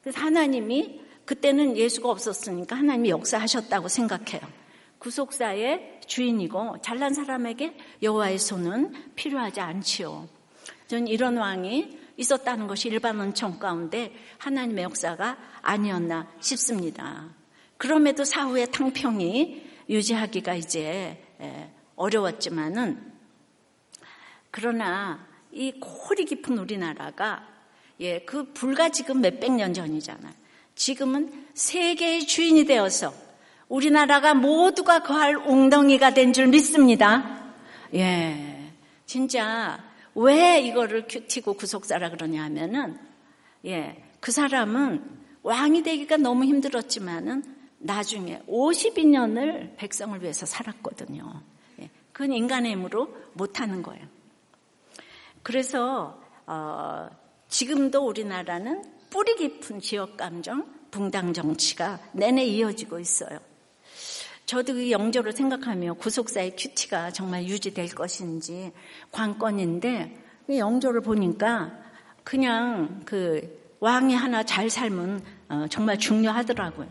그래서 0.02 0.22
하나님이 0.22 1.02
그때는 1.28 1.76
예수가 1.76 2.10
없었으니까 2.10 2.78
하나님이 2.78 3.10
역사하셨다고 3.10 3.90
생각해요. 3.90 4.42
구속사의 5.00 6.00
주인이고 6.08 6.78
잘난 6.82 7.14
사람에게 7.14 7.76
여호와의 8.02 8.40
손은 8.40 8.94
필요하지 9.16 9.60
않지요. 9.60 10.30
저는 10.88 11.08
이런 11.10 11.36
왕이 11.36 12.00
있었다는 12.16 12.68
것이 12.68 12.88
일반 12.88 13.20
원청 13.20 13.60
가운데 13.60 14.14
하나님의 14.38 14.86
역사가 14.86 15.38
아니었나 15.62 16.32
싶습니다. 16.40 17.30
그럼에도 17.76 18.24
사후에 18.24 18.66
탕평이 18.68 19.66
유지하기가 19.90 20.56
이제 20.56 21.22
어려웠지만은 21.98 23.14
그러나 24.50 25.28
이 25.52 25.74
골이 25.74 26.24
깊은 26.24 26.58
우리나라가 26.58 27.46
예, 28.00 28.20
그 28.20 28.54
불과 28.54 28.90
지금 28.90 29.20
몇백 29.20 29.52
년 29.52 29.74
전이잖아요. 29.74 30.47
지금은 30.78 31.48
세계의 31.56 32.28
주인이 32.28 32.66
되어서 32.66 33.14
우리나라가 33.68 34.34
모두가 34.34 35.04
거할 35.04 35.36
웅덩이가 35.36 36.14
된 36.14 36.32
줄 36.32 36.48
믿습니다. 36.48 37.52
예. 37.94 38.72
진짜 39.06 39.84
왜 40.16 40.62
이거를 40.62 41.08
큐티고 41.08 41.56
구속사라 41.56 42.12
그러냐 42.12 42.44
하면은 42.44 42.98
예. 43.66 44.02
그 44.20 44.32
사람은 44.32 45.04
왕이 45.44 45.84
되기가 45.84 46.18
너무 46.18 46.46
힘들었지만은 46.46 47.44
나중에 47.80 48.42
52년을 48.48 49.76
백성을 49.78 50.22
위해서 50.22 50.46
살았거든요. 50.46 51.42
예, 51.82 51.90
그건 52.12 52.34
인간의 52.34 52.72
힘으로 52.72 53.16
못하는 53.34 53.84
거예요. 53.84 54.06
그래서 55.44 56.20
어, 56.46 57.08
지금도 57.48 58.06
우리나라는 58.06 58.84
뿌리 59.10 59.36
깊은 59.36 59.80
지역 59.80 60.18
감정, 60.18 60.66
붕당 60.92 61.34
정치가 61.34 62.00
내내 62.14 62.46
이어지고 62.46 63.00
있어요. 63.00 63.40
저도 64.46 64.74
그 64.74 64.92
영조를 64.92 65.34
생각하며 65.34 65.96
구속사의 65.96 66.56
큐티가 66.56 67.12
정말 67.12 67.46
유지될 67.46 67.90
것인지 67.90 68.72
관건인데 69.12 70.24
영조를 70.50 71.02
보니까 71.02 71.74
그냥 72.24 73.02
그 73.06 73.76
왕이 73.80 74.16
하나 74.16 74.44
잘 74.44 74.70
살면 74.70 75.22
어, 75.50 75.66
정말 75.70 75.98
중요하더라고요. 75.98 76.88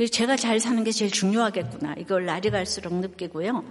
그래서 0.00 0.12
제가 0.12 0.36
잘 0.36 0.60
사는 0.60 0.82
게 0.82 0.92
제일 0.92 1.10
중요하겠구나. 1.10 1.96
이걸 1.98 2.24
날이 2.24 2.48
갈수록 2.48 2.94
느끼고요. 2.94 3.62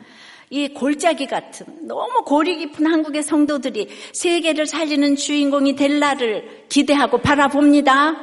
이 0.51 0.67
골짜기 0.69 1.27
같은 1.27 1.87
너무 1.87 2.23
골이 2.23 2.57
깊은 2.57 2.85
한국의 2.85 3.21
성도들이 3.21 3.87
세계를 4.13 4.65
살리는 4.65 5.15
주인공이 5.15 5.75
될 5.75 5.99
날을 5.99 6.65
기대하고 6.69 7.19
바라봅니다. 7.19 8.15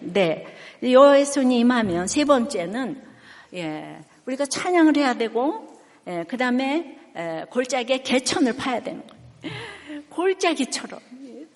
네. 0.00 0.46
여호와의 0.82 1.26
손이 1.26 1.60
임하면 1.60 2.08
세 2.08 2.24
번째는 2.24 3.02
예, 3.54 3.98
우리가 4.26 4.46
찬양을 4.46 4.96
해야 4.96 5.14
되고 5.14 5.78
예, 6.08 6.24
그다음에 6.26 6.98
예, 7.16 7.44
골짜기에 7.50 7.98
개천을 7.98 8.56
파야 8.56 8.80
되는 8.80 9.02
거예요. 9.06 10.02
골짜기처럼 10.08 11.00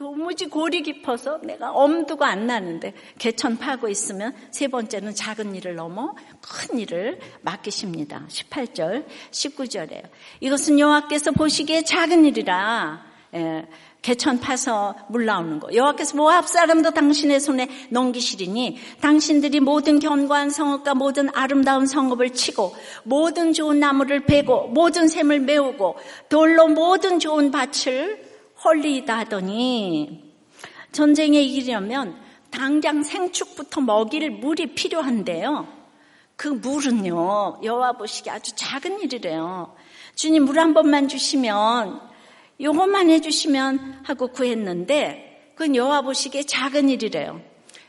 도무지 0.05 0.51
골이 0.51 0.83
깊어서 0.83 1.39
내가 1.43 1.71
엄두가 1.71 2.29
안 2.29 2.47
나는데 2.47 2.93
개천 3.19 3.57
파고 3.57 3.89
있으면 3.89 4.35
세 4.51 4.69
번째는 4.69 5.15
작은 5.15 5.55
일을 5.55 5.77
넘어 5.77 6.15
큰 6.43 6.79
일을 6.79 7.19
맡기십니다. 7.41 8.27
18절, 8.29 9.07
19절에요. 9.31 10.03
이것은 10.41 10.79
여호와께서 10.79 11.33
보시기에 11.33 11.85
작은 11.85 12.27
일이라 12.27 13.03
예, 13.37 13.67
개천 14.03 14.41
파서 14.41 14.95
물 15.09 15.25
나오는 15.25 15.59
거. 15.59 15.75
여호와께서 15.75 16.19
모압 16.19 16.49
사람도 16.49 16.91
당신의 16.91 17.41
손에 17.41 17.67
넘기시리니 17.89 18.77
당신들이 19.01 19.61
모든 19.61 20.01
견고한 20.01 20.51
성읍과 20.51 20.97
모든 20.97 21.31
아름다운 21.35 21.87
성읍을 21.87 22.35
치고 22.35 22.77
모든 23.05 23.55
좋은 23.55 23.81
나무를 23.81 24.27
베고 24.27 24.69
모든 24.69 25.09
샘을 25.09 25.41
메우고 25.41 25.97
돌로 26.29 26.69
모든 26.69 27.19
좋은 27.19 27.51
밭을 27.51 28.24
헐리다 28.65 29.19
하더니 29.19 30.33
전쟁에 30.93 31.41
이기려면 31.41 32.17
당장 32.51 33.03
생축부터 33.03 33.81
먹일 33.81 34.31
물이 34.31 34.75
필요한데요. 34.75 35.67
그 36.37 36.49
물은요, 36.49 37.61
여호와 37.63 37.93
보시기 37.93 38.31
아주 38.31 38.55
작은 38.55 39.01
일이래요. 39.01 39.75
주님 40.15 40.45
물 40.45 40.59
한 40.59 40.73
번만 40.75 41.09
주시면, 41.09 42.01
요것만 42.61 43.11
해주시면 43.11 44.01
하고 44.05 44.29
구했는데, 44.29 45.53
그건 45.55 45.77
여호와 45.77 46.03
보시기에 46.03 46.45
작은 46.45 46.89
일이래요. 46.89 47.41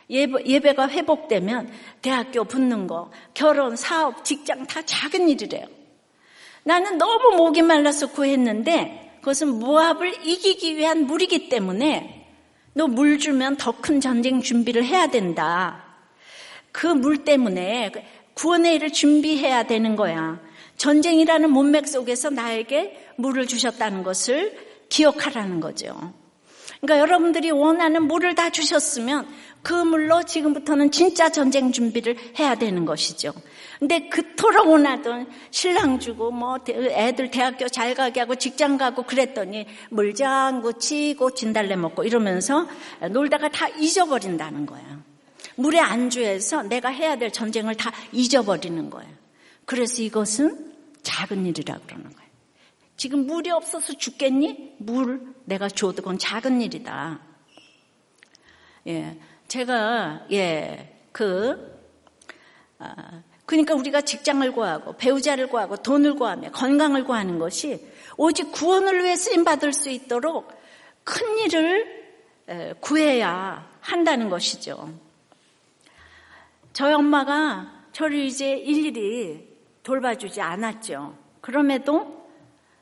예배, 0.09 0.73
가 0.75 0.87
회복되면 0.87 1.71
대학교 2.01 2.43
붙는 2.43 2.87
거, 2.87 3.11
결혼, 3.33 3.75
사업, 3.75 4.23
직장 4.23 4.67
다 4.67 4.81
작은 4.83 5.29
일이래요. 5.29 5.65
나는 6.63 6.97
너무 6.97 7.35
목이 7.37 7.61
말라서 7.61 8.07
구했는데 8.07 9.04
그것은 9.25 9.57
모압을 9.57 10.23
이기기 10.23 10.77
위한 10.77 11.07
물이기 11.07 11.49
때문에 11.49 12.27
너 12.73 12.85
물 12.87 13.17
주면 13.17 13.57
더 13.57 13.71
큰 13.71 13.99
전쟁 13.99 14.39
준비를 14.39 14.85
해야 14.85 15.07
된다. 15.07 15.83
그 16.71 16.85
물 16.85 17.23
때문에 17.23 17.91
구원의 18.35 18.75
일을 18.75 18.93
준비해야 18.93 19.63
되는 19.63 19.95
거야. 19.95 20.39
전쟁이라는 20.77 21.49
문맥 21.49 21.87
속에서 21.87 22.29
나에게 22.29 23.13
물을 23.15 23.47
주셨다는 23.47 24.03
것을 24.03 24.55
기억하라는 24.89 25.59
거죠. 25.59 26.13
그러니까 26.81 26.99
여러분들이 26.99 27.49
원하는 27.49 28.03
물을 28.03 28.35
다 28.35 28.51
주셨으면 28.51 29.27
그 29.65 29.73
물로 29.73 30.21
지금부터는 30.21 30.91
진짜 30.91 31.31
전쟁 31.31 31.71
준비를 31.71 32.15
해야 32.37 32.53
되는 32.53 32.85
것이죠. 32.85 33.33
근데 33.79 34.07
그토록 34.09 34.67
원하던 34.67 35.27
신랑 35.49 35.97
주고 35.99 36.29
뭐 36.29 36.59
애들 36.69 37.31
대학교 37.31 37.67
잘 37.67 37.95
가게 37.95 38.19
하고 38.19 38.35
직장 38.35 38.77
가고 38.77 39.01
그랬더니 39.01 39.65
물장구 39.89 40.77
치고 40.77 41.33
진달래 41.33 41.77
먹고 41.77 42.03
이러면서 42.03 42.67
놀다가 43.09 43.49
다 43.49 43.67
잊어버린다는 43.67 44.67
거야. 44.67 45.01
물에 45.55 45.79
안주해서 45.79 46.61
내가 46.61 46.89
해야 46.89 47.15
될 47.15 47.31
전쟁을 47.31 47.73
다 47.73 47.91
잊어버리는 48.11 48.91
거야. 48.91 49.07
그래서 49.65 50.03
이것은 50.03 50.75
작은 51.01 51.43
일이라 51.43 51.79
그러는 51.87 52.13
거야. 52.13 52.25
지금 52.97 53.25
물이 53.25 53.49
없어서 53.49 53.93
죽겠니? 53.93 54.75
물 54.77 55.33
내가 55.45 55.69
줘도 55.69 56.03
그건 56.03 56.19
작은 56.19 56.61
일이다. 56.61 57.19
예, 58.87 59.17
제가 59.55 60.25
예그 60.29 61.79
아, 62.77 63.23
그러니까 63.45 63.73
우리가 63.73 64.01
직장을 64.01 64.51
구하고 64.51 64.97
배우자를 64.97 65.47
구하고 65.47 65.77
돈을 65.77 66.15
구하며 66.15 66.51
건강을 66.51 67.05
구하는 67.05 67.39
것이 67.39 67.79
오직 68.17 68.51
구원을 68.51 69.01
위해 69.01 69.15
쓰임 69.15 69.45
받을 69.45 69.71
수 69.71 69.89
있도록 69.89 70.51
큰 71.05 71.37
일을 71.39 72.05
구해야 72.81 73.65
한다는 73.79 74.29
것이죠. 74.29 74.93
저희 76.73 76.93
엄마가 76.93 77.85
저를 77.93 78.17
이제 78.17 78.57
일일이 78.57 79.47
돌봐주지 79.83 80.41
않았죠. 80.41 81.17
그럼에도 81.39 82.27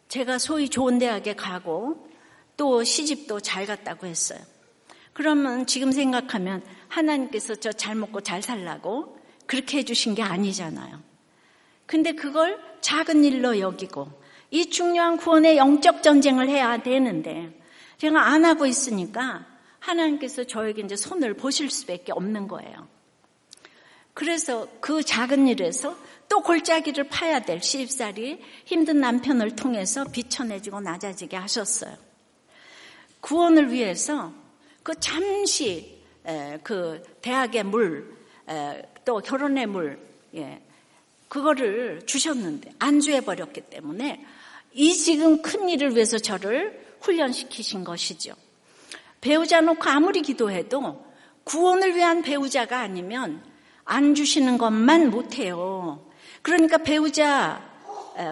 제가 0.08 0.40
소위 0.40 0.70
좋은 0.70 0.98
대학에 0.98 1.36
가고 1.36 2.08
또 2.58 2.84
시집도 2.84 3.42
잘 3.42 3.68
갔다고 3.68 4.08
했어요. 4.08 4.40
그러면 5.14 5.66
지금 5.66 5.92
생각하면 5.92 6.64
하나님께서 6.88 7.56
저 7.56 7.72
잘 7.72 7.96
먹고 7.96 8.22
잘 8.22 8.42
살라고 8.42 9.18
그렇게 9.46 9.80
해주신 9.80 10.16
게 10.16 10.24
아니잖아요. 10.24 11.02
근데 11.86 12.14
그걸 12.14 12.60
작은 12.82 13.24
일로 13.24 13.60
여기고 13.60 14.12
이 14.52 14.70
중요한 14.70 15.18
구원의 15.18 15.58
영적 15.58 16.04
전쟁을 16.04 16.50
해야 16.50 16.78
되는데 16.78 17.60
제가 17.98 18.22
안 18.28 18.46
하고 18.46 18.66
있으니까 18.66 19.46
하나님께서 19.80 20.46
저에게 20.46 20.82
이제 20.82 20.96
손을 20.96 21.34
보실 21.34 21.70
수밖에 21.70 22.12
없는 22.12 22.48
거예요. 22.48 22.88
그래서 24.14 24.68
그 24.80 25.04
작은 25.04 25.48
일에서 25.48 25.98
또 26.30 26.42
골짜기를 26.42 27.06
파야 27.10 27.40
될 27.42 27.62
시집살이 27.62 28.40
힘든 28.66 29.00
남편을 29.02 29.56
통해서 29.56 30.06
비천해지고 30.06 30.82
낮아지게 30.82 31.36
하셨어요. 31.36 31.96
구원을 33.20 33.72
위해서 33.72 34.34
그 34.84 34.94
잠시 35.00 36.04
그 36.62 37.02
대학의 37.22 37.64
물, 37.64 38.16
또 39.06 39.20
결혼의 39.20 39.66
물, 39.66 40.00
예, 40.36 40.62
그거를 41.28 42.06
주셨는데 42.06 42.74
안주해 42.80 43.22
버렸기 43.22 43.62
때문에 43.62 44.26
이 44.74 44.94
지금 44.94 45.42
큰 45.42 45.68
일을 45.70 45.96
위해서 45.96 46.18
저를 46.18 46.82
훈련시키신 47.02 47.84
것이죠. 47.84 48.36
배우자 49.20 49.62
놓고 49.62 49.90
아무리 49.90 50.22
기도해도 50.22 51.06
구원을 51.44 51.96
위한 51.96 52.22
배우자가 52.22 52.80
아니면 52.80 53.44
안 53.86 54.16
주시는 54.16 54.58
것만 54.58 55.10
못해요. 55.10 56.06
그러니까 56.42 56.78
배우자 56.78 57.62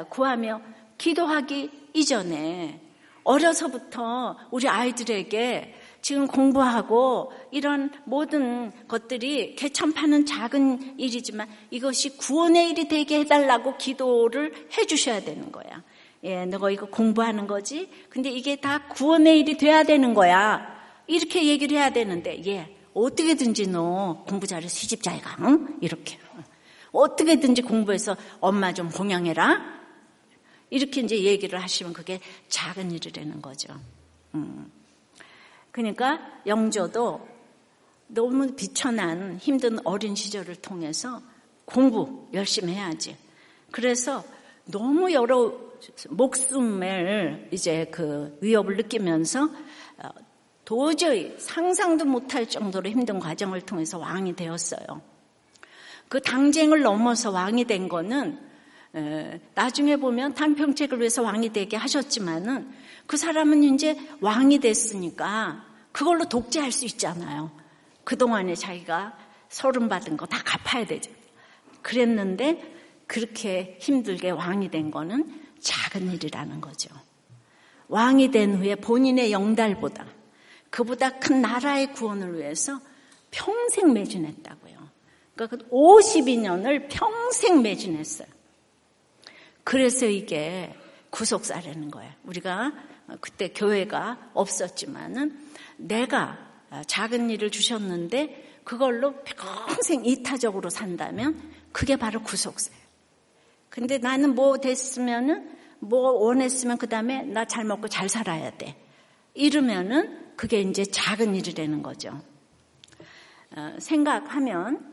구하며 0.09 0.61
기도하기 0.97 1.89
이전에 1.93 2.79
어려서부터 3.23 4.37
우리 4.51 4.67
아이들에게 4.67 5.80
지금 6.01 6.27
공부하고 6.27 7.31
이런 7.51 7.91
모든 8.05 8.71
것들이 8.87 9.55
개천파는 9.55 10.25
작은 10.25 10.99
일이지만 10.99 11.47
이것이 11.69 12.17
구원의 12.17 12.71
일이 12.71 12.87
되게 12.87 13.19
해달라고 13.19 13.77
기도를 13.77 14.67
해주셔야 14.77 15.21
되는 15.21 15.51
거야. 15.51 15.83
예, 16.23 16.45
너가 16.45 16.69
이거 16.71 16.87
공부하는 16.87 17.47
거지? 17.47 17.89
근데 18.09 18.29
이게 18.29 18.55
다 18.55 18.87
구원의 18.87 19.39
일이 19.39 19.57
돼야 19.57 19.83
되는 19.83 20.13
거야. 20.13 20.79
이렇게 21.07 21.47
얘기를 21.47 21.77
해야 21.77 21.91
되는데, 21.91 22.43
예, 22.45 22.75
어떻게든지 22.93 23.67
너 23.67 24.23
공부 24.27 24.45
잘해서 24.45 24.69
시집 24.69 25.01
잘 25.01 25.19
가, 25.21 25.37
응? 25.41 25.77
이렇게. 25.81 26.19
어떻게든지 26.91 27.61
공부해서 27.61 28.17
엄마 28.39 28.73
좀 28.73 28.89
봉양해라. 28.89 29.81
이렇게 30.69 31.01
이제 31.01 31.23
얘기를 31.23 31.61
하시면 31.61 31.93
그게 31.93 32.19
작은 32.49 32.91
일이라는 32.91 33.41
거죠. 33.41 33.73
음. 34.35 34.71
그러니까 35.71 36.19
영조도 36.45 37.27
너무 38.07 38.53
비천한 38.55 39.37
힘든 39.37 39.79
어린 39.85 40.15
시절을 40.15 40.55
통해서 40.57 41.21
공부 41.65 42.27
열심히 42.33 42.73
해야지. 42.73 43.15
그래서 43.71 44.23
너무 44.65 45.11
여러 45.13 45.53
목숨을 46.09 47.49
이제 47.51 47.85
그 47.91 48.37
위협을 48.41 48.77
느끼면서 48.77 49.45
어, 49.45 50.09
도저히 50.65 51.35
상상도 51.37 52.05
못할 52.05 52.47
정도로 52.47 52.89
힘든 52.89 53.19
과정을 53.19 53.61
통해서 53.61 53.97
왕이 53.97 54.35
되었어요. 54.35 55.01
그 56.07 56.21
당쟁을 56.21 56.81
넘어서 56.81 57.31
왕이 57.31 57.65
된 57.65 57.87
거는 57.87 58.50
나중에 59.55 59.95
보면 59.97 60.33
단평책을 60.33 60.99
위해서 60.99 61.21
왕이 61.21 61.53
되게 61.53 61.77
하셨지만은 61.77 62.71
그 63.07 63.17
사람은 63.17 63.63
이제 63.63 63.97
왕이 64.19 64.59
됐으니까 64.59 65.65
그걸로 65.91 66.25
독재할 66.25 66.71
수 66.71 66.85
있잖아요. 66.85 67.51
그동안에 68.03 68.55
자기가 68.55 69.17
서름 69.49 69.89
받은 69.89 70.17
거 70.17 70.25
다 70.25 70.41
갚아야 70.43 70.85
되죠. 70.85 71.11
그랬는데 71.81 72.73
그렇게 73.07 73.77
힘들게 73.79 74.29
왕이 74.29 74.71
된 74.71 74.91
거는 74.91 75.41
작은 75.59 76.11
일이라는 76.11 76.61
거죠. 76.61 76.89
왕이 77.87 78.31
된 78.31 78.55
후에 78.55 78.75
본인의 78.75 79.31
영달보다 79.31 80.05
그보다 80.69 81.19
큰 81.19 81.41
나라의 81.41 81.91
구원을 81.93 82.37
위해서 82.37 82.79
평생 83.31 83.93
매진했다고요. 83.93 84.77
그러니까 85.35 85.57
52년을 85.69 86.81
그 86.81 86.87
평생 86.89 87.61
매진했어요. 87.61 88.27
그래서 89.63 90.05
이게 90.05 90.73
구속사라는 91.09 91.91
거예요. 91.91 92.11
우리가 92.23 92.73
그때 93.19 93.49
교회가 93.49 94.31
없었지만은 94.33 95.49
내가 95.77 96.37
작은 96.87 97.29
일을 97.29 97.49
주셨는데 97.51 98.59
그걸로 98.63 99.15
평생 99.23 100.05
이타적으로 100.05 100.69
산다면 100.69 101.51
그게 101.71 101.95
바로 101.95 102.21
구속사예요. 102.21 102.81
근데 103.69 103.97
나는 103.97 104.35
뭐 104.35 104.57
됐으면은 104.57 105.49
뭐 105.79 106.11
원했으면 106.11 106.77
그 106.77 106.87
다음에 106.87 107.23
나 107.23 107.45
잘 107.45 107.65
먹고 107.65 107.87
잘 107.87 108.07
살아야 108.07 108.51
돼. 108.57 108.75
이러면은 109.33 110.35
그게 110.35 110.61
이제 110.61 110.83
작은 110.83 111.35
일이라는 111.35 111.81
거죠. 111.81 112.21
어, 113.55 113.75
생각하면 113.79 114.75
어, 114.75 114.91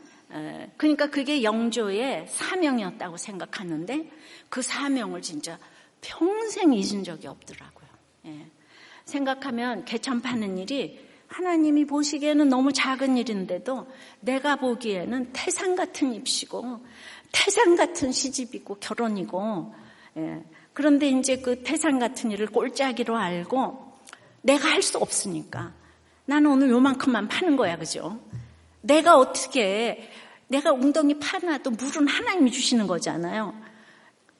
그러니까 0.76 1.06
그게 1.08 1.42
영조의 1.42 2.26
사명이었다고 2.28 3.16
생각하는데 3.16 4.10
그 4.48 4.62
사명을 4.62 5.22
진짜 5.22 5.58
평생 6.00 6.72
잊은 6.72 7.02
적이 7.04 7.28
없더라고요. 7.28 7.88
예. 8.26 8.46
생각하면 9.04 9.84
개천 9.84 10.20
파는 10.20 10.58
일이 10.58 11.06
하나님이 11.28 11.86
보시기에는 11.86 12.48
너무 12.48 12.72
작은 12.72 13.16
일인데도 13.16 13.86
내가 14.20 14.56
보기에는 14.56 15.30
태산 15.32 15.76
같은 15.76 16.12
입시고 16.14 16.80
태산 17.32 17.76
같은 17.76 18.12
시집이고 18.12 18.76
결혼이고 18.76 19.74
예. 20.18 20.42
그런데 20.72 21.08
이제 21.08 21.38
그 21.38 21.62
태산 21.62 21.98
같은 21.98 22.30
일을 22.30 22.46
꼴짜기로 22.48 23.16
알고 23.16 23.98
내가 24.42 24.68
할 24.68 24.82
수 24.82 24.98
없으니까 24.98 25.72
나는 26.26 26.50
오늘 26.50 26.70
요만큼만 26.70 27.28
파는 27.28 27.56
거야 27.56 27.76
그죠? 27.76 28.20
내가 28.80 29.16
어떻게 29.18 30.10
내가 30.48 30.72
웅덩이 30.72 31.18
파놔도 31.18 31.70
물은 31.72 32.08
하나님이 32.08 32.50
주시는 32.50 32.86
거잖아요. 32.86 33.54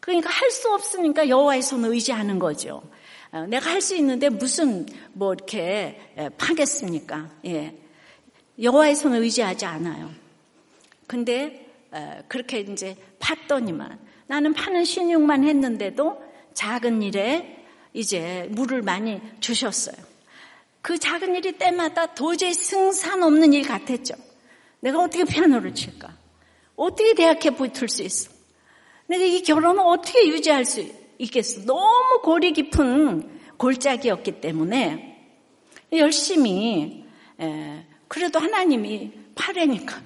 그러니까 0.00 0.30
할 0.30 0.50
수 0.50 0.72
없으니까 0.72 1.28
여호와의 1.28 1.62
손을 1.62 1.90
의지하는 1.90 2.38
거죠. 2.38 2.82
어, 3.30 3.46
내가 3.46 3.70
할 3.70 3.80
수 3.82 3.94
있는데 3.96 4.30
무슨 4.30 4.86
뭐 5.12 5.34
이렇게 5.34 6.00
파겠습니까? 6.38 7.30
예. 7.44 7.76
여호와의 8.60 8.96
손을 8.96 9.20
의지하지 9.20 9.66
않아요. 9.66 10.10
근데 11.06 11.66
어, 11.90 12.22
그렇게 12.28 12.60
이제 12.60 12.96
팠더니만 13.18 13.98
나는 14.26 14.54
파는 14.54 14.84
신용만 14.84 15.44
했는데도 15.44 16.22
작은 16.54 17.02
일에 17.02 17.64
이제 17.92 18.48
물을 18.50 18.82
많이 18.82 19.20
주셨어요. 19.40 19.96
그 20.80 20.98
작은 20.98 21.34
일이 21.36 21.52
때마다 21.52 22.14
도저히 22.14 22.54
승산 22.54 23.22
없는 23.22 23.52
일 23.52 23.66
같았죠. 23.66 24.14
내가 24.80 25.00
어떻게 25.00 25.24
피아노를 25.24 25.74
칠까? 25.74 26.16
어떻게 26.76 27.14
대학에 27.14 27.50
붙을 27.50 27.88
수 27.88 28.02
있어? 28.02 28.30
내가 29.06 29.24
이 29.24 29.42
결혼을 29.42 29.82
어떻게 29.84 30.28
유지할 30.28 30.64
수 30.64 30.84
있겠어? 31.18 31.62
너무 31.64 32.20
골이 32.22 32.52
깊은 32.52 33.38
골짜기였기 33.56 34.40
때문에 34.40 35.26
열심히 35.92 37.04
그래도 38.06 38.38
하나님이 38.38 39.12
파래니까 39.34 40.00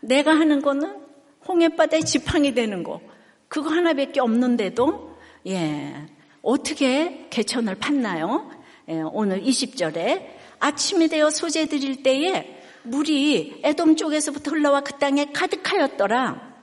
내가 0.00 0.32
하는 0.32 0.60
거는 0.60 1.00
홍해바다에 1.48 2.00
지팡이 2.00 2.52
되는 2.52 2.82
거 2.82 3.00
그거 3.48 3.70
하나밖에 3.70 4.20
없는데도 4.20 5.16
예 5.46 6.06
어떻게 6.42 7.26
개천을 7.30 7.76
팠나요? 7.76 8.50
예, 8.88 9.00
오늘 9.00 9.42
20절에 9.42 10.26
아침이 10.58 11.08
되어 11.08 11.30
소재 11.30 11.66
드릴 11.66 12.02
때에 12.02 12.53
물이 12.84 13.62
애돔 13.64 13.96
쪽에서부터 13.96 14.52
흘러와 14.52 14.80
그 14.82 14.98
땅에 14.98 15.26
가득하였더라. 15.32 16.54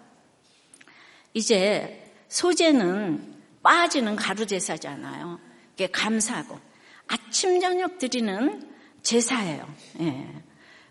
이제 1.34 2.13
소재는 2.30 3.36
빠지는 3.63 4.15
가루 4.15 4.45
제사잖아요. 4.45 5.39
이게 5.74 5.88
감사하고 5.88 6.59
아침 7.07 7.59
저녁 7.59 7.97
드리는 7.97 8.69
제사예요. 9.03 9.67
예. 10.01 10.28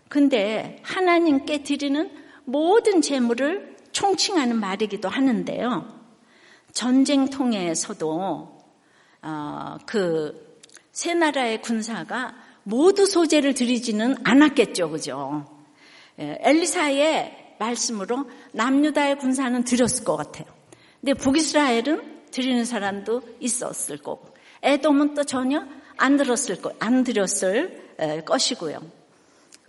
근데 0.09 0.81
하나님께 0.83 1.63
드리는 1.63 2.11
모든 2.43 3.01
재물을 3.01 3.77
총칭하는 3.91 4.59
말이기도 4.59 5.09
하는데요. 5.09 6.01
전쟁통에서도 6.73 8.61
어, 9.23 9.77
그세 9.85 11.13
나라의 11.13 11.61
군사가 11.61 12.35
모두 12.63 13.05
소재를 13.05 13.53
드리지는 13.53 14.15
않았겠죠, 14.23 14.89
그죠? 14.89 15.45
예, 16.19 16.37
엘리사의 16.41 17.55
말씀으로 17.59 18.25
남유다의 18.53 19.17
군사는 19.19 19.63
드렸을 19.63 20.03
것 20.03 20.15
같아요. 20.17 20.45
근데 20.99 21.13
북이스라엘은 21.13 22.29
드리는 22.31 22.65
사람도 22.65 23.21
있었을 23.39 23.97
거고, 23.97 24.33
에돔은 24.61 25.13
또 25.15 25.23
전혀 25.23 25.65
안 25.97 26.17
들었을 26.17 26.61
거, 26.61 26.71
안 26.79 27.03
드렸을 27.03 27.93
것이고요. 28.25 28.79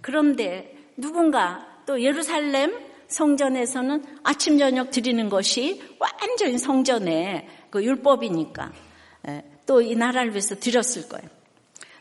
그런데 0.00 0.76
누군가 0.96 1.66
또 1.86 2.02
예루살렘 2.02 2.72
성전에서는 3.08 4.04
아침 4.22 4.58
저녁 4.58 4.90
드리는 4.90 5.28
것이 5.28 5.82
완전히 5.98 6.58
성전의 6.58 7.46
그 7.70 7.84
율법이니까 7.84 8.72
또 9.66 9.80
이 9.80 9.94
나라를 9.94 10.30
위해서 10.30 10.54
드렸을 10.54 11.08
거예요. 11.08 11.28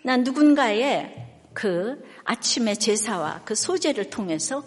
난 0.04 0.24
누군가의 0.24 1.28
그 1.54 2.02
아침의 2.24 2.78
제사와 2.78 3.42
그 3.46 3.56
소재를 3.56 4.10
통해서 4.10 4.64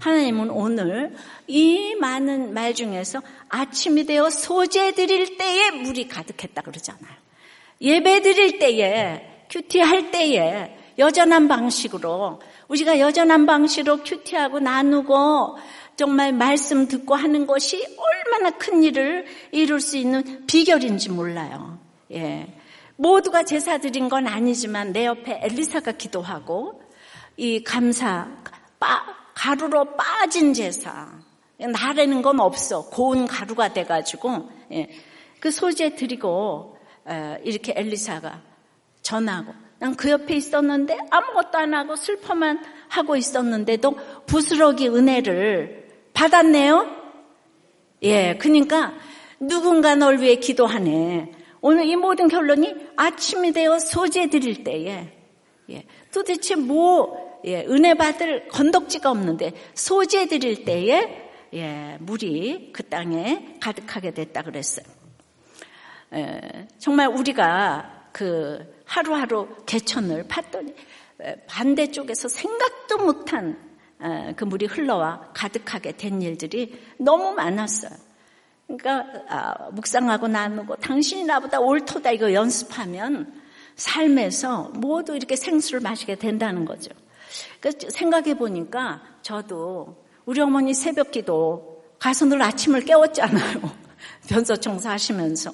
하나님은 0.00 0.50
오늘 0.50 1.14
이 1.46 1.94
많은 1.96 2.54
말 2.54 2.74
중에서 2.74 3.20
아침이 3.48 4.04
되어 4.04 4.30
소재 4.30 4.92
드릴 4.92 5.36
때에 5.36 5.70
물이 5.72 6.08
가득했다 6.08 6.62
그러잖아요. 6.62 7.14
예배 7.80 8.22
드릴 8.22 8.58
때에 8.58 9.44
큐티 9.50 9.80
할 9.80 10.10
때에 10.10 10.76
여전한 10.98 11.48
방식으로 11.48 12.40
우리가 12.68 12.98
여전한 12.98 13.46
방식으로 13.46 14.02
큐티하고 14.02 14.60
나누고 14.60 15.58
정말 15.96 16.32
말씀 16.32 16.86
듣고 16.86 17.14
하는 17.14 17.46
것이 17.46 17.84
얼마나 17.96 18.50
큰 18.56 18.82
일을 18.82 19.26
이룰 19.50 19.80
수 19.80 19.96
있는 19.96 20.46
비결인지 20.46 21.10
몰라요. 21.10 21.78
예. 22.12 22.46
모두가 22.98 23.44
제사 23.44 23.78
드린 23.78 24.08
건 24.08 24.26
아니지만 24.26 24.92
내 24.92 25.06
옆에 25.06 25.40
엘리사가 25.42 25.92
기도하고 25.92 26.82
이 27.36 27.62
감사 27.62 28.28
빠, 28.80 29.02
가루로 29.34 29.96
빠진 29.96 30.52
제사 30.52 31.08
나라는 31.58 32.22
건 32.22 32.40
없어 32.40 32.88
고운 32.90 33.26
가루가 33.26 33.72
돼가지고 33.72 34.50
예. 34.72 34.90
그 35.38 35.52
소재 35.52 35.94
드리고 35.94 36.76
이렇게 37.44 37.72
엘리사가 37.76 38.42
전하고 39.02 39.54
난 39.78 39.94
그 39.94 40.10
옆에 40.10 40.34
있었는데 40.34 40.98
아무것도 41.10 41.56
안 41.56 41.72
하고 41.74 41.94
슬퍼만 41.94 42.60
하고 42.88 43.14
있었는데도 43.14 43.94
부스러기 44.26 44.88
은혜를 44.88 45.88
받았네요. 46.14 46.96
예, 48.02 48.36
그러니까 48.38 48.94
누군가 49.38 49.94
널 49.94 50.20
위해 50.20 50.34
기도하네. 50.34 51.37
오늘 51.60 51.86
이 51.86 51.96
모든 51.96 52.28
결론이 52.28 52.74
아침이 52.96 53.52
되어 53.52 53.78
소재 53.78 54.28
드릴 54.28 54.64
때에 54.64 55.12
예, 55.70 55.84
도대체 56.12 56.54
뭐 56.54 57.40
예, 57.44 57.64
은혜 57.66 57.94
받을 57.94 58.48
건덕지가 58.48 59.10
없는데 59.10 59.52
소재 59.74 60.26
드릴 60.26 60.64
때에 60.64 61.30
예, 61.54 61.96
물이 62.00 62.72
그 62.72 62.82
땅에 62.84 63.56
가득하게 63.60 64.12
됐다 64.12 64.42
그랬어요. 64.42 64.86
예, 66.14 66.68
정말 66.78 67.08
우리가 67.08 68.08
그 68.12 68.82
하루하루 68.84 69.48
개천을 69.66 70.24
팠더니 70.24 70.74
반대쪽에서 71.46 72.28
생각도 72.28 72.98
못한 72.98 73.58
그 74.36 74.44
물이 74.44 74.66
흘러와 74.66 75.30
가득하게 75.34 75.92
된 75.92 76.22
일들이 76.22 76.80
너무 76.98 77.32
많았어요. 77.32 78.07
그러니까 78.68 79.06
아, 79.28 79.70
묵상하고 79.70 80.28
나누고 80.28 80.76
당신이 80.76 81.24
나보다 81.24 81.58
옳도다 81.58 82.12
이거 82.12 82.32
연습하면 82.34 83.32
삶에서 83.76 84.72
모두 84.74 85.16
이렇게 85.16 85.36
생수를 85.36 85.80
마시게 85.80 86.16
된다는 86.16 86.66
거죠. 86.66 86.90
그러니까 87.60 87.88
생각해 87.90 88.34
보니까 88.34 89.02
저도 89.22 90.04
우리 90.26 90.40
어머니 90.40 90.74
새벽기도 90.74 91.82
가서 91.98 92.26
늘 92.26 92.42
아침을 92.42 92.82
깨웠잖아요. 92.82 93.60
변소 94.28 94.56
청소 94.56 94.90
하시면서 94.90 95.50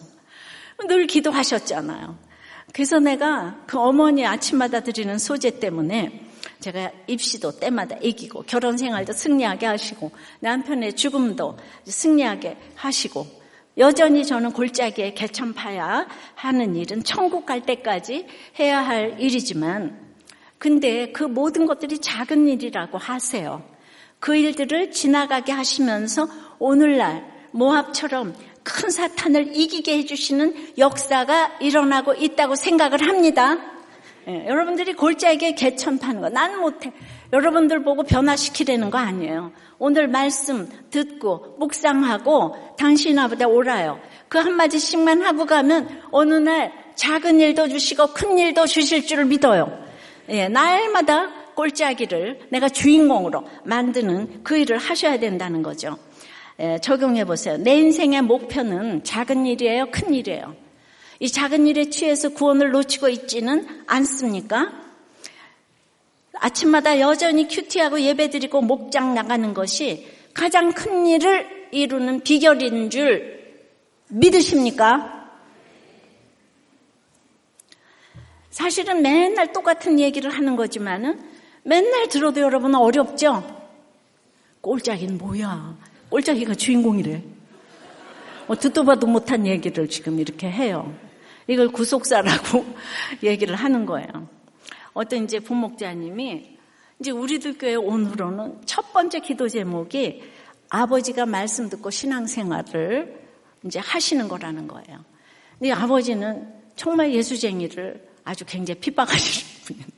늘 0.89 1.07
기도하셨잖아요. 1.07 2.19
그래서 2.73 2.99
내가 2.99 3.63
그 3.67 3.79
어머니 3.79 4.27
아침마다 4.27 4.81
드리는 4.81 5.17
소재 5.19 5.61
때문에 5.61 6.29
제가 6.61 6.91
입시도 7.07 7.59
때마다 7.59 7.97
이기고 8.01 8.43
결혼 8.47 8.77
생활도 8.77 9.13
승리하게 9.13 9.67
하시고 9.67 10.11
남편의 10.41 10.95
죽음도 10.95 11.57
승리하게 11.85 12.57
하시고 12.75 13.27
여전히 13.77 14.25
저는 14.25 14.53
골짜기에 14.53 15.15
개천 15.15 15.53
파야 15.53 16.07
하는 16.35 16.77
일은 16.77 17.03
천국 17.03 17.45
갈 17.45 17.63
때까지 17.63 18.27
해야 18.59 18.87
할 18.87 19.21
일이지만 19.21 19.99
근데 20.59 21.13
그 21.13 21.25
모든 21.25 21.67
것들이 21.67 21.99
작은 21.99 22.49
일이라고 22.49 22.97
하세요. 22.97 23.63
그 24.21 24.37
일들을 24.37 24.93
지나가게 24.93 25.53
하시면서 25.53 26.29
오늘날 26.59 27.31
모압처럼 27.51 28.35
큰 28.63 28.89
사탄을 28.89 29.55
이기게 29.55 29.99
해주시는 29.99 30.79
역사가 30.79 31.59
일어나고 31.61 32.15
있다고 32.15 32.55
생각을 32.55 33.07
합니다. 33.07 33.74
예, 34.27 34.47
여러분들이 34.47 34.95
골짜기에 34.95 35.53
개천 35.53 35.99
파는 35.99 36.21
거, 36.23 36.29
난 36.31 36.59
못해. 36.59 36.93
여러분들 37.33 37.83
보고 37.83 38.03
변화시키려는 38.03 38.91
거 38.91 38.99
아니에요. 38.99 39.53
오늘 39.79 40.09
말씀 40.09 40.69
듣고, 40.91 41.57
묵상하고, 41.59 42.77
당신 42.79 43.19
아보다 43.19 43.47
오라요. 43.47 44.01
그 44.29 44.39
한마디씩만 44.39 45.23
하고 45.23 45.45
가면 45.45 46.03
어느 46.11 46.35
날 46.35 46.73
작은 46.95 47.41
일도 47.41 47.69
주시고 47.69 48.09
큰 48.09 48.39
일도 48.39 48.67
주실 48.67 49.07
줄을 49.07 49.27
믿어요. 49.27 49.79
예, 50.31 50.49
날마다 50.49 51.29
꼴짜기를 51.55 52.49
내가 52.51 52.69
주인공으로 52.69 53.45
만드는 53.65 54.41
그 54.43 54.57
일을 54.57 54.79
하셔야 54.79 55.19
된다는 55.19 55.63
거죠. 55.63 55.99
예, 56.61 56.79
적용해 56.79 57.25
보세요. 57.25 57.57
내 57.59 57.77
인생의 57.77 58.23
목표는 58.23 59.05
작은 59.05 59.45
일이에요, 59.47 59.91
큰 59.91 60.15
일이에요. 60.15 60.64
이 61.21 61.29
작은 61.29 61.67
일에 61.67 61.91
취해서 61.91 62.31
구원을 62.31 62.71
놓치고 62.71 63.09
있지는 63.09 63.85
않습니까? 63.87 64.73
아침마다 66.35 66.99
여전히 67.01 67.49
큐티하고 67.49 68.01
예배드리고 68.01 68.61
목장 68.61 69.15
나가는 69.15 69.55
것이 69.55 70.07
가장 70.35 70.73
큰 70.73 71.07
일을 71.07 71.69
이루는 71.71 72.21
비결인 72.21 72.91
줄 72.91 73.35
믿으십니까? 74.09 75.25
사실은 78.51 79.03
맨날 79.03 79.53
똑같은 79.53 79.99
얘기를 79.99 80.31
하는 80.31 80.55
거지만은 80.55 81.21
맨날 81.65 82.09
들어도 82.09 82.41
여러분 82.41 82.75
어렵죠? 82.75 83.43
꼴짝이는 84.61 85.19
뭐야? 85.19 85.77
꼴짝이가 86.11 86.55
주인공이래. 86.55 87.34
뭐 88.47 88.57
듣도 88.57 88.85
봐도 88.85 89.07
못한 89.07 89.47
얘기를 89.47 89.89
지금 89.89 90.21
이렇게 90.21 90.51
해요. 90.51 90.95
이걸 91.47 91.69
구속사라고 91.69 92.65
얘기를 93.23 93.55
하는 93.55 93.87
거예요. 93.87 94.09
어떤 94.93 95.25
이제 95.25 95.41
부목자님이 95.41 96.57
이제 97.01 97.11
우리들 97.11 97.59
교회 97.59 97.75
온 97.75 98.07
후로는 98.07 98.63
첫 98.67 98.93
번째 98.93 99.21
기도 99.21 99.49
제목이 99.49 100.23
아버지가 100.71 101.27
말씀 101.27 101.69
듣고 101.69 101.91
신앙생활을 101.91 103.21
이제 103.65 103.79
하시는 103.79 104.29
거라는 104.29 104.69
거예요. 104.69 105.05
근데 105.59 105.73
아버지는 105.73 106.53
정말 106.77 107.13
예수쟁이를 107.13 108.09
아주 108.25 108.45
굉장히 108.45 108.81
핍박하시는 108.81 109.53
분인데. 109.65 109.95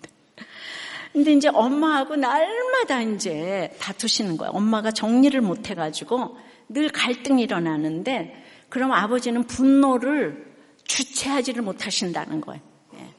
근데 1.13 1.33
이제 1.33 1.49
엄마하고 1.49 2.17
날마다 2.17 3.01
이제 3.01 3.75
다투시는 3.81 4.37
거예요. 4.37 4.53
엄마가 4.53 4.91
정리를 4.91 5.41
못 5.41 5.71
해가지고 5.71 6.37
늘 6.69 6.89
갈등이 6.89 7.43
일어나는데 7.43 8.45
그럼 8.69 8.93
아버지는 8.93 9.45
분노를 9.45 10.55
주체하지를 10.85 11.63
못하신다는 11.63 12.41
거예요. 12.41 12.63
예. 12.95 13.15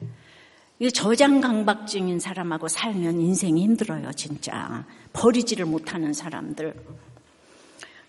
이 0.80 0.92
저장 0.92 1.42
강박증인 1.42 2.20
사람하고 2.20 2.68
살면 2.68 3.20
인생이 3.20 3.64
힘들어요, 3.64 4.12
진짜. 4.14 4.86
버리지를 5.14 5.66
못하는 5.66 6.14
사람들. 6.14 6.74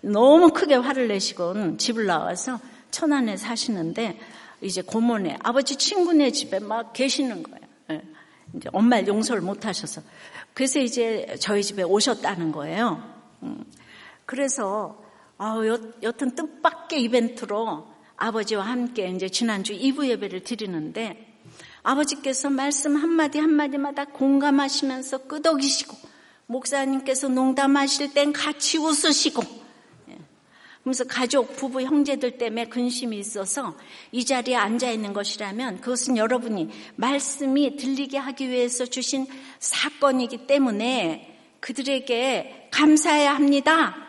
너무 0.01 0.51
크게 0.51 0.75
화를 0.75 1.07
내시곤 1.07 1.77
집을 1.77 2.05
나와서 2.05 2.59
천안에 2.91 3.37
사시는데 3.37 4.19
이제 4.61 4.81
고모네 4.81 5.37
아버지 5.43 5.75
친구네 5.75 6.31
집에 6.31 6.59
막 6.59 6.93
계시는 6.93 7.43
거예요. 7.43 7.59
예. 7.91 8.01
이제 8.55 8.69
엄마를 8.73 9.07
용서를 9.07 9.41
못 9.41 9.65
하셔서. 9.65 10.01
그래서 10.53 10.79
이제 10.79 11.35
저희 11.39 11.63
집에 11.63 11.83
오셨다는 11.83 12.51
거예요. 12.51 13.03
음. 13.43 13.63
그래서 14.25 15.01
아, 15.41 15.65
여, 15.65 15.79
여튼 16.03 16.35
뜻밖의 16.35 17.01
이벤트로 17.03 17.87
아버지와 18.17 18.61
함께 18.61 19.07
이제 19.07 19.29
지난주 19.29 19.71
2부 19.71 20.05
예배를 20.07 20.43
드리는데 20.43 21.39
아버지께서 21.81 22.49
말씀 22.49 22.97
한마디 22.97 23.39
한마디마다 23.39 24.03
공감하시면서 24.03 25.27
끄덕이시고 25.27 25.95
목사님께서 26.47 27.29
농담하실 27.29 28.13
땐 28.13 28.33
같이 28.33 28.79
웃으시고 28.79 29.41
예. 30.09 30.17
그래서 30.83 31.05
가족, 31.05 31.55
부부, 31.55 31.83
형제들 31.83 32.37
때문에 32.37 32.65
근심이 32.65 33.17
있어서 33.17 33.77
이 34.11 34.25
자리에 34.25 34.57
앉아 34.57 34.91
있는 34.91 35.13
것이라면 35.13 35.79
그것은 35.79 36.17
여러분이 36.17 36.67
말씀이 36.97 37.77
들리게 37.77 38.17
하기 38.17 38.49
위해서 38.49 38.85
주신 38.85 39.25
사건이기 39.59 40.47
때문에 40.47 41.39
그들에게 41.61 42.71
감사해야 42.71 43.33
합니다. 43.33 44.08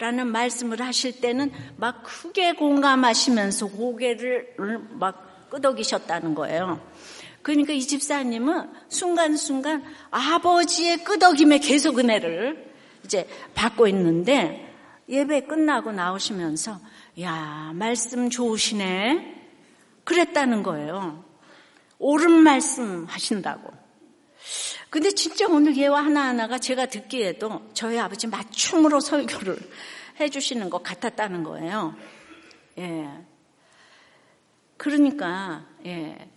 라는 0.00 0.28
말씀을 0.28 0.80
하실 0.80 1.20
때는 1.20 1.52
막 1.76 2.02
크게 2.02 2.54
공감하시면서 2.54 3.66
고개를 3.66 4.54
막 4.92 5.50
끄덕이셨다는 5.50 6.34
거예요. 6.34 6.80
그러니까 7.42 7.74
이 7.74 7.82
집사님은 7.82 8.70
순간순간 8.88 9.84
아버지의 10.10 11.04
끄덕임에 11.04 11.58
계속 11.58 11.98
은혜를 11.98 12.72
이제 13.04 13.28
받고 13.54 13.88
있는데 13.88 14.74
예배 15.06 15.42
끝나고 15.42 15.92
나오시면서 15.92 16.80
야, 17.20 17.72
말씀 17.74 18.30
좋으시네. 18.30 19.36
그랬다는 20.04 20.62
거예요. 20.62 21.22
옳은 21.98 22.30
말씀 22.30 23.04
하신다고. 23.04 23.79
근데 24.90 25.12
진짜 25.12 25.46
오늘 25.46 25.76
예화 25.76 26.04
하나하나가 26.04 26.58
제가 26.58 26.86
듣기에도 26.86 27.62
저희 27.72 27.96
아버지 27.98 28.26
맞춤으로 28.26 28.98
설교를 28.98 29.56
해주시는 30.18 30.68
것 30.68 30.82
같았다는 30.82 31.44
거예요. 31.44 31.94
예. 32.78 33.08
그러니까, 34.76 35.64
예. 35.86 36.28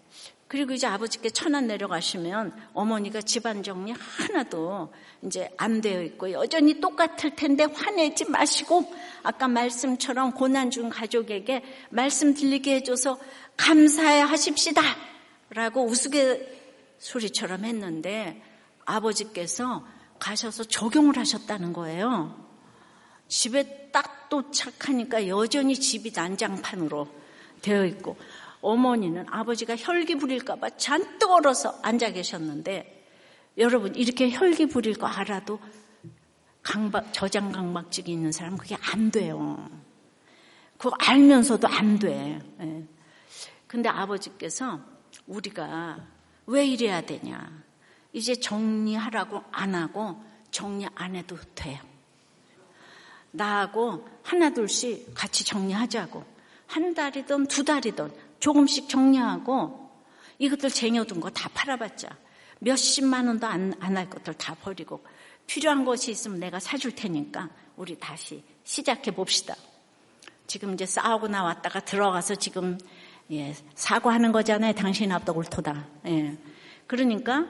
그리고 0.48 0.74
이제 0.74 0.86
아버지께 0.86 1.32
천안 1.32 1.66
내려가시면 1.66 2.54
어머니가 2.76 3.22
집안 3.22 3.64
정리 3.64 3.92
하나도 3.92 4.94
이제 5.24 5.50
안 5.58 5.82
되어 5.82 6.04
있고 6.04 6.32
여전히 6.32 6.80
똑같을 6.80 7.36
텐데 7.36 7.64
화내지 7.64 8.26
마시고 8.26 8.94
아까 9.24 9.48
말씀처럼 9.48 10.34
고난 10.34 10.70
중 10.70 10.90
가족에게 10.90 11.64
말씀 11.90 12.36
들리게 12.36 12.76
해줘서 12.76 13.18
감사해 13.58 14.22
하십시다. 14.22 14.84
라고 15.50 15.86
우스개 15.86 16.63
소리처럼 17.04 17.66
했는데 17.66 18.42
아버지께서 18.86 19.86
가셔서 20.20 20.64
적용을 20.64 21.18
하셨다는 21.18 21.74
거예요. 21.74 22.34
집에 23.28 23.90
딱 23.92 24.30
도착하니까 24.30 25.28
여전히 25.28 25.76
집이 25.76 26.12
난장판으로 26.16 27.08
되어 27.62 27.86
있고 27.86 28.18
어머니는 28.62 29.26
아버지가 29.30 29.76
혈기 29.76 30.16
부릴까봐 30.16 30.78
잔뜩 30.78 31.30
얼어서 31.30 31.78
앉아 31.82 32.12
계셨는데 32.12 33.06
여러분 33.58 33.96
이렇게 33.96 34.32
혈기 34.32 34.68
부릴 34.68 34.96
거 34.96 35.06
알아도 35.06 35.60
강박, 36.62 37.12
저장 37.12 37.52
강박증이 37.52 38.08
있는 38.08 38.32
사람은 38.32 38.58
그게 38.58 38.78
안 38.94 39.12
돼요. 39.12 39.70
그거 40.78 40.96
알면서도 41.00 41.68
안 41.68 42.00
돼. 42.00 42.40
예. 42.62 42.88
근데 43.68 43.90
아버지께서 43.90 44.80
우리가 45.28 46.14
왜 46.46 46.66
이래야 46.66 47.02
되냐. 47.02 47.64
이제 48.12 48.36
정리하라고 48.36 49.44
안 49.52 49.76
하고 49.76 50.22
정리 50.52 50.86
안 50.96 51.16
해도 51.16 51.38
돼요. 51.56 51.80
나하고 53.32 54.08
하나둘씩 54.24 55.14
같이 55.16 55.44
정리하자고. 55.44 56.24
한 56.68 56.94
달이든 56.94 57.48
두 57.48 57.64
달이든 57.64 58.12
조금씩 58.40 58.90
정리하고 58.90 59.90
이것들 60.40 60.70
쟁여둔 60.70 61.20
거 61.20 61.30
다 61.30 61.50
팔아봤자 61.54 62.10
몇십만 62.60 63.28
원도 63.28 63.46
안 63.48 63.74
할 63.80 64.10
것들 64.10 64.34
다 64.36 64.56
버리고 64.56 65.04
필요한 65.46 65.86
것이 65.86 66.12
있으면 66.12 66.40
내가 66.40 66.60
사줄 66.60 66.96
테니까 66.96 67.50
우리 67.76 67.98
다시 68.00 68.44
시작해 68.64 69.12
봅시다. 69.12 69.56
지금 70.48 70.74
이제 70.74 70.86
싸우고 70.86 71.28
나왔다가 71.28 71.80
들어가서 71.82 72.36
지금 72.36 72.78
예, 73.34 73.56
사과하는 73.76 74.32
거잖아요. 74.32 74.74
당신 74.74 75.12
앞도 75.12 75.34
옳도다. 75.34 75.86
예. 76.08 76.38
그러니까 76.88 77.46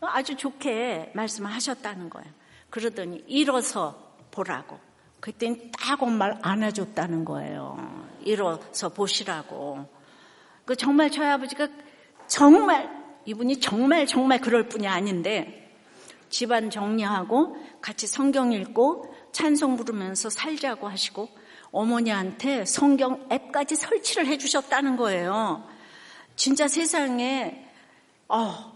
아주 0.00 0.36
좋게 0.36 1.12
말씀을 1.14 1.50
하셨다는 1.52 2.10
거예요. 2.10 2.28
그러더니 2.70 3.22
일어서 3.26 4.14
보라고. 4.30 4.78
그때는 5.20 5.70
딱 5.78 6.02
엄마를 6.02 6.38
안아줬다는 6.42 7.24
거예요. 7.24 7.76
일어서 8.24 8.88
보시라고. 8.88 9.86
그 10.64 10.74
정말 10.76 11.10
저희 11.10 11.28
아버지가 11.28 11.68
정말 12.26 12.90
이분이 13.26 13.60
정말 13.60 14.06
정말 14.06 14.40
그럴 14.40 14.68
뿐이 14.68 14.88
아닌데 14.88 15.74
집안 16.30 16.70
정리하고 16.70 17.56
같이 17.82 18.06
성경 18.06 18.52
읽고 18.52 19.14
찬송 19.32 19.76
부르면서 19.76 20.30
살자고 20.30 20.88
하시고 20.88 21.28
어머니한테 21.72 22.64
성경 22.64 23.26
앱까지 23.30 23.76
설치를 23.76 24.26
해주셨다는 24.26 24.96
거예요. 24.96 25.64
진짜 26.36 26.68
세상에 26.68 27.66
어, 28.28 28.72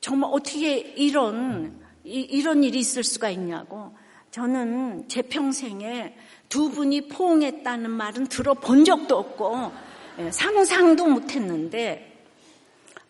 정말 0.00 0.30
어떻게 0.32 0.78
이런 0.78 1.80
이, 2.04 2.42
런 2.42 2.62
일이 2.62 2.78
있을 2.78 3.02
수가 3.02 3.30
있냐고. 3.30 3.94
저는 4.30 5.08
제 5.08 5.22
평생에 5.22 6.16
두 6.48 6.70
분이 6.70 7.08
포옹했다는 7.08 7.90
말은 7.90 8.26
들어본 8.26 8.84
적도 8.84 9.16
없고 9.16 9.72
예, 10.18 10.30
상상도 10.30 11.06
못했는데 11.06 12.26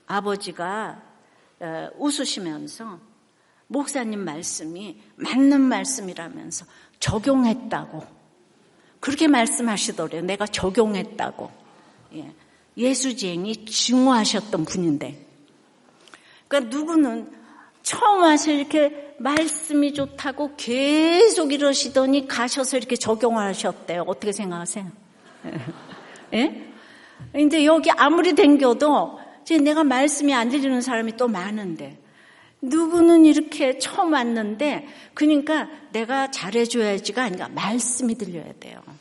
아버지가 0.07 1.03
어, 1.61 1.89
웃으시면서 1.99 2.99
목사님 3.67 4.21
말씀이 4.21 5.01
맞는 5.17 5.61
말씀이라면서 5.63 6.67
적용했다고 7.01 8.24
그렇게 9.05 9.29
말씀하시더래요. 9.29 10.23
내가 10.23 10.47
적용했다고. 10.47 11.51
예. 12.15 12.33
예수쟁이 12.75 13.67
증오하셨던 13.67 14.65
분인데. 14.65 15.27
그러니까 16.49 16.75
누구는 16.75 17.31
처음 17.83 18.23
와서 18.23 18.51
이렇게 18.51 19.15
말씀이 19.19 19.93
좋다고 19.93 20.53
계속 20.57 21.53
이러시더니 21.53 22.27
가셔서 22.27 22.79
이렇게 22.79 22.97
적용하셨대요. 22.97 24.05
어떻게 24.07 24.33
생각하세요? 24.33 24.91
예? 26.33 26.73
근데 27.31 27.67
여기 27.67 27.91
아무리 27.91 28.35
댕겨도 28.35 29.19
내가 29.63 29.85
말씀이 29.85 30.33
안 30.33 30.49
들리는 30.49 30.81
사람이 30.81 31.19
또 31.19 31.29
많은데 31.29 31.99
누구는 32.63 33.27
이렇게 33.27 33.77
처음 33.79 34.15
왔는데 34.15 34.89
그러니까 35.13 35.69
내가 35.93 36.31
잘해줘야지가 36.31 37.23
아니라 37.23 37.49
말씀이 37.49 38.15
들려야 38.15 38.51
돼요. 38.59 38.94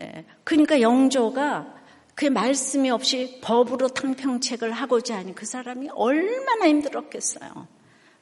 예. 0.00 0.24
그러니까 0.44 0.80
영조가 0.80 1.74
그 2.14 2.24
말씀이 2.24 2.90
없이 2.90 3.40
법으로 3.42 3.88
탕평책을 3.88 4.72
하고자 4.72 5.18
하니 5.18 5.34
그 5.34 5.44
사람이 5.44 5.90
얼마나 5.94 6.66
힘들었겠어요. 6.66 7.68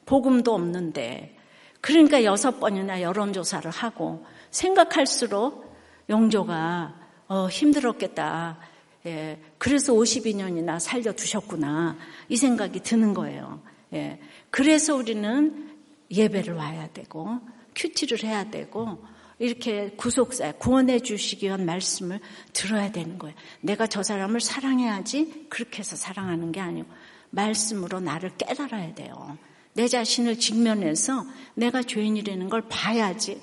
복음도 0.05 0.53
없는데. 0.53 1.35
그러니까 1.81 2.23
여섯 2.23 2.59
번이나 2.59 3.01
여론조사를 3.01 3.69
하고 3.71 4.25
생각할수록 4.51 5.75
영조가 6.09 6.95
어, 7.27 7.47
힘들었겠다. 7.47 8.57
예, 9.05 9.39
그래서 9.57 9.93
52년이나 9.93 10.79
살려두셨구나. 10.79 11.97
이 12.27 12.35
생각이 12.35 12.81
드는 12.81 13.13
거예요. 13.13 13.61
예, 13.93 14.19
그래서 14.49 14.95
우리는 14.95 15.75
예배를 16.11 16.55
와야 16.55 16.87
되고, 16.87 17.39
큐티를 17.75 18.23
해야 18.23 18.49
되고, 18.49 19.03
이렇게 19.39 19.91
구속사, 19.97 20.53
구원해 20.53 20.99
주시기 20.99 21.47
위한 21.47 21.65
말씀을 21.65 22.19
들어야 22.53 22.91
되는 22.91 23.17
거예요. 23.17 23.35
내가 23.61 23.87
저 23.87 24.01
사람을 24.01 24.39
사랑해야지 24.39 25.47
그렇게 25.49 25.79
해서 25.79 25.95
사랑하는 25.95 26.51
게 26.51 26.61
아니고, 26.61 26.87
말씀으로 27.31 27.99
나를 27.99 28.31
깨달아야 28.37 28.95
돼요. 28.95 29.37
내 29.73 29.87
자신을 29.89 30.39
직면해서 30.39 31.25
내가 31.53 31.83
죄인이라는 31.83 32.49
걸 32.49 32.63
봐야지 32.69 33.41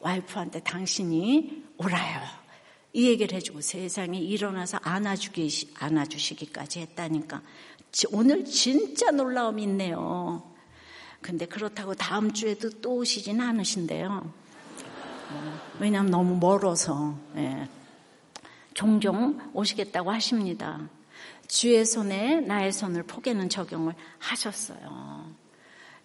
와이프한테 0.00 0.60
당신이 0.60 1.64
오라요. 1.78 2.20
이 2.92 3.08
얘기를 3.08 3.36
해주고 3.36 3.60
세상에 3.60 4.18
일어나서 4.18 4.78
안아주기, 4.82 5.74
안아주시기까지 5.74 6.80
했다니까. 6.80 7.42
오늘 8.10 8.44
진짜 8.44 9.10
놀라움이 9.10 9.62
있네요. 9.62 10.42
근데 11.20 11.46
그렇다고 11.46 11.94
다음 11.94 12.32
주에도 12.32 12.68
또 12.80 12.96
오시진 12.96 13.40
않으신데요. 13.40 14.43
어, 15.34 15.60
왜냐하면 15.80 16.10
너무 16.10 16.36
멀어서. 16.38 17.14
예. 17.36 17.68
종종 18.72 19.38
오시겠다고 19.52 20.10
하십니다. 20.10 20.80
주의 21.46 21.84
손에 21.84 22.40
나의 22.40 22.72
손을 22.72 23.02
포개는 23.04 23.48
적용을 23.48 23.94
하셨어요. 24.18 25.26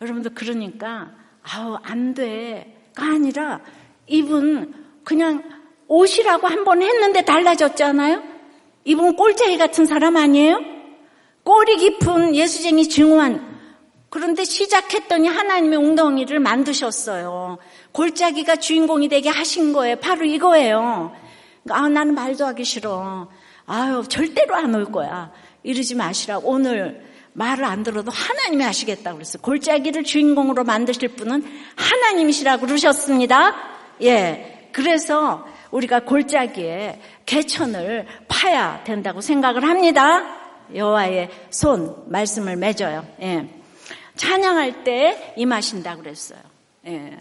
여러분들 0.02 0.34
그러니까 0.34 1.12
아우 1.42 1.78
안 1.82 2.14
돼가 2.14 3.04
아니라 3.04 3.62
이분 4.08 4.74
그냥 5.04 5.44
옷이라고 5.88 6.48
한 6.48 6.64
번 6.64 6.82
했는데 6.84 7.24
달라졌잖아요. 7.26 8.22
이분 8.86 9.16
꼴짜기 9.16 9.58
같은 9.58 9.86
사람 9.86 10.18
아니에요? 10.18 10.60
꼬리 11.44 11.78
깊은 11.78 12.36
예수쟁이 12.36 12.88
증오한 12.88 13.49
그런데 14.10 14.44
시작했더니 14.44 15.28
하나님의 15.28 15.78
웅덩이를 15.78 16.40
만드셨어요. 16.40 17.58
골짜기가 17.92 18.56
주인공이 18.56 19.08
되게 19.08 19.30
하신 19.30 19.74
거예요. 19.74 19.98
바로 19.98 20.26
이거예요. 20.26 21.14
아, 21.70 21.88
나는 21.88 22.16
말도 22.16 22.46
하기 22.48 22.64
싫어. 22.64 23.28
아유, 23.68 24.04
절대로 24.10 24.56
안 24.56 24.74
올 24.74 24.86
거야. 24.86 25.32
이러지 25.64 25.94
마시라고. 25.96 26.50
오늘 26.50 27.06
말을 27.34 27.64
안 27.66 27.84
들어도 27.84 28.12
하나님이 28.12 28.64
하시겠다고 28.64 29.18
그랬어요. 29.18 29.42
골짜기를 29.44 30.04
주인공으로 30.04 30.64
만드실 30.64 31.10
분은 31.10 31.46
하나님이시라고 31.76 32.66
그러셨습니다. 32.66 33.56
예. 34.02 34.70
그래서 34.72 35.46
우리가 35.70 36.00
골짜기에 36.02 37.00
개천을 37.28 38.08
파야 38.28 38.84
된다고 38.84 39.22
생각을 39.22 39.64
합니다. 39.68 40.24
여호와의 40.74 41.30
손 41.52 41.96
말씀을 42.08 42.56
맺어요. 42.56 43.06
예. 43.22 43.59
찬양할 44.20 44.84
때 44.84 45.34
임하신다 45.38 45.96
그랬어요. 45.96 46.40
예. 46.88 47.18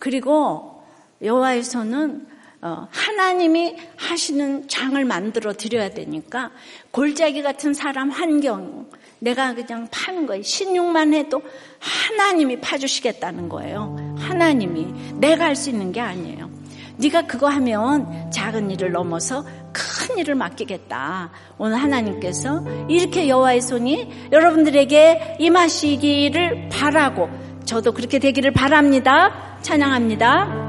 그리고 0.00 0.82
여호와의 1.22 1.62
손은 1.62 2.26
어, 2.62 2.88
하나님이 2.90 3.76
하시는 3.96 4.66
장을 4.68 5.04
만들어 5.04 5.52
드려야 5.52 5.90
되니까 5.90 6.50
골짜기 6.90 7.42
같은 7.42 7.74
사람 7.74 8.10
환경 8.10 8.90
내가 9.20 9.54
그냥 9.54 9.86
파는 9.92 10.26
거예요. 10.26 10.42
신용만 10.42 11.14
해도 11.14 11.42
하나님이 11.78 12.60
파주시겠다는 12.60 13.48
거예요. 13.48 14.16
하나님이 14.18 15.14
내가 15.20 15.44
할 15.44 15.54
수 15.54 15.70
있는 15.70 15.92
게 15.92 16.00
아니에요. 16.00 16.41
네가 17.02 17.22
그거 17.22 17.48
하면 17.48 18.30
작은 18.30 18.70
일을 18.70 18.92
넘어서 18.92 19.44
큰 19.72 20.18
일을 20.18 20.36
맡기겠다. 20.36 21.30
오늘 21.58 21.76
하나님께서 21.76 22.64
이렇게 22.88 23.28
여호와의 23.28 23.60
손이 23.60 24.28
여러분들에게 24.30 25.38
임하시기를 25.40 26.68
바라고 26.68 27.28
저도 27.64 27.92
그렇게 27.92 28.20
되기를 28.20 28.52
바랍니다. 28.52 29.58
찬양합니다. 29.62 30.62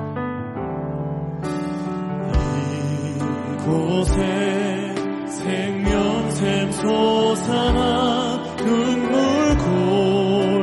이곳에 3.53 4.95
생명샘 5.27 6.71
솟아나 6.71 8.55
눈물 8.57 9.57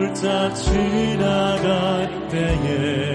골짝 0.01 0.55
지나갈 0.57 2.29
때에 2.29 3.09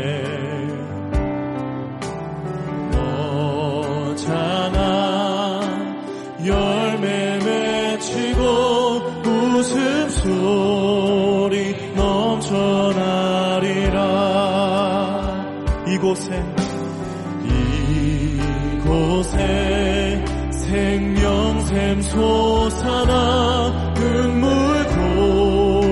이곳에 16.06 16.44
이곳에 18.84 20.24
생명샘 20.52 22.02
솟아나 22.04 23.94
눈물 23.96 24.86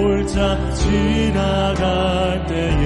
골짝 0.06 0.76
지나갈 0.76 2.46
때에 2.48 2.83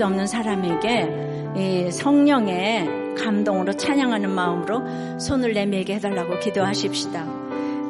수 0.00 0.06
없는 0.06 0.26
사람에게 0.26 1.90
성령의 1.90 3.16
감동으로 3.18 3.74
찬양하는 3.74 4.30
마음으로 4.30 5.18
손을 5.18 5.52
내밀게 5.52 5.96
해달라고 5.96 6.38
기도하십시다. 6.38 7.26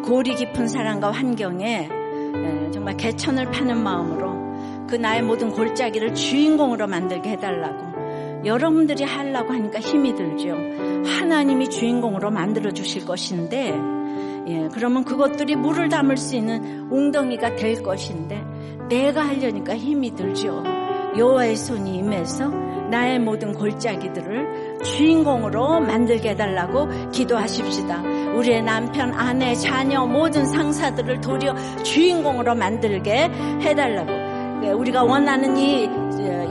고리 0.02 0.34
깊은 0.34 0.66
사랑과 0.66 1.12
환경에 1.12 1.88
예, 1.88 2.70
정말 2.72 2.96
개천을 2.96 3.52
파는 3.52 3.80
마음으로 3.80 4.86
그 4.88 4.96
나의 4.96 5.22
모든 5.22 5.52
골짜기를 5.52 6.16
주인공으로 6.16 6.88
만들게 6.88 7.30
해달라고 7.30 8.44
여러분들이 8.44 9.04
하려고 9.04 9.52
하니까 9.52 9.78
힘이 9.78 10.16
들죠. 10.16 10.56
하나님이 11.06 11.70
주인공으로 11.70 12.32
만들어 12.32 12.72
주실 12.72 13.06
것인데 13.06 13.68
예, 14.48 14.68
그러면 14.72 15.04
그것들이 15.04 15.54
물을 15.54 15.88
담을 15.88 16.16
수 16.16 16.34
있는 16.34 16.88
웅덩이가 16.90 17.54
될 17.54 17.80
것인데 17.84 18.42
내가 18.88 19.28
하려니까 19.28 19.76
힘이 19.76 20.16
들죠. 20.16 20.79
여호와의 21.16 21.56
손이 21.56 21.96
임해서 21.98 22.48
나의 22.90 23.18
모든 23.18 23.52
골짜기들을 23.54 24.78
주인공으로 24.82 25.80
만들게 25.80 26.30
해달라고 26.30 27.10
기도하십시다. 27.10 28.02
우리의 28.34 28.62
남편, 28.62 29.12
아내, 29.12 29.54
자녀, 29.54 30.06
모든 30.06 30.44
상사들을 30.46 31.20
도리어 31.20 31.54
주인공으로 31.82 32.54
만들게 32.54 33.30
해달라고. 33.60 34.60
네, 34.60 34.72
우리가 34.72 35.04
원하는 35.04 35.56
이, 35.56 35.88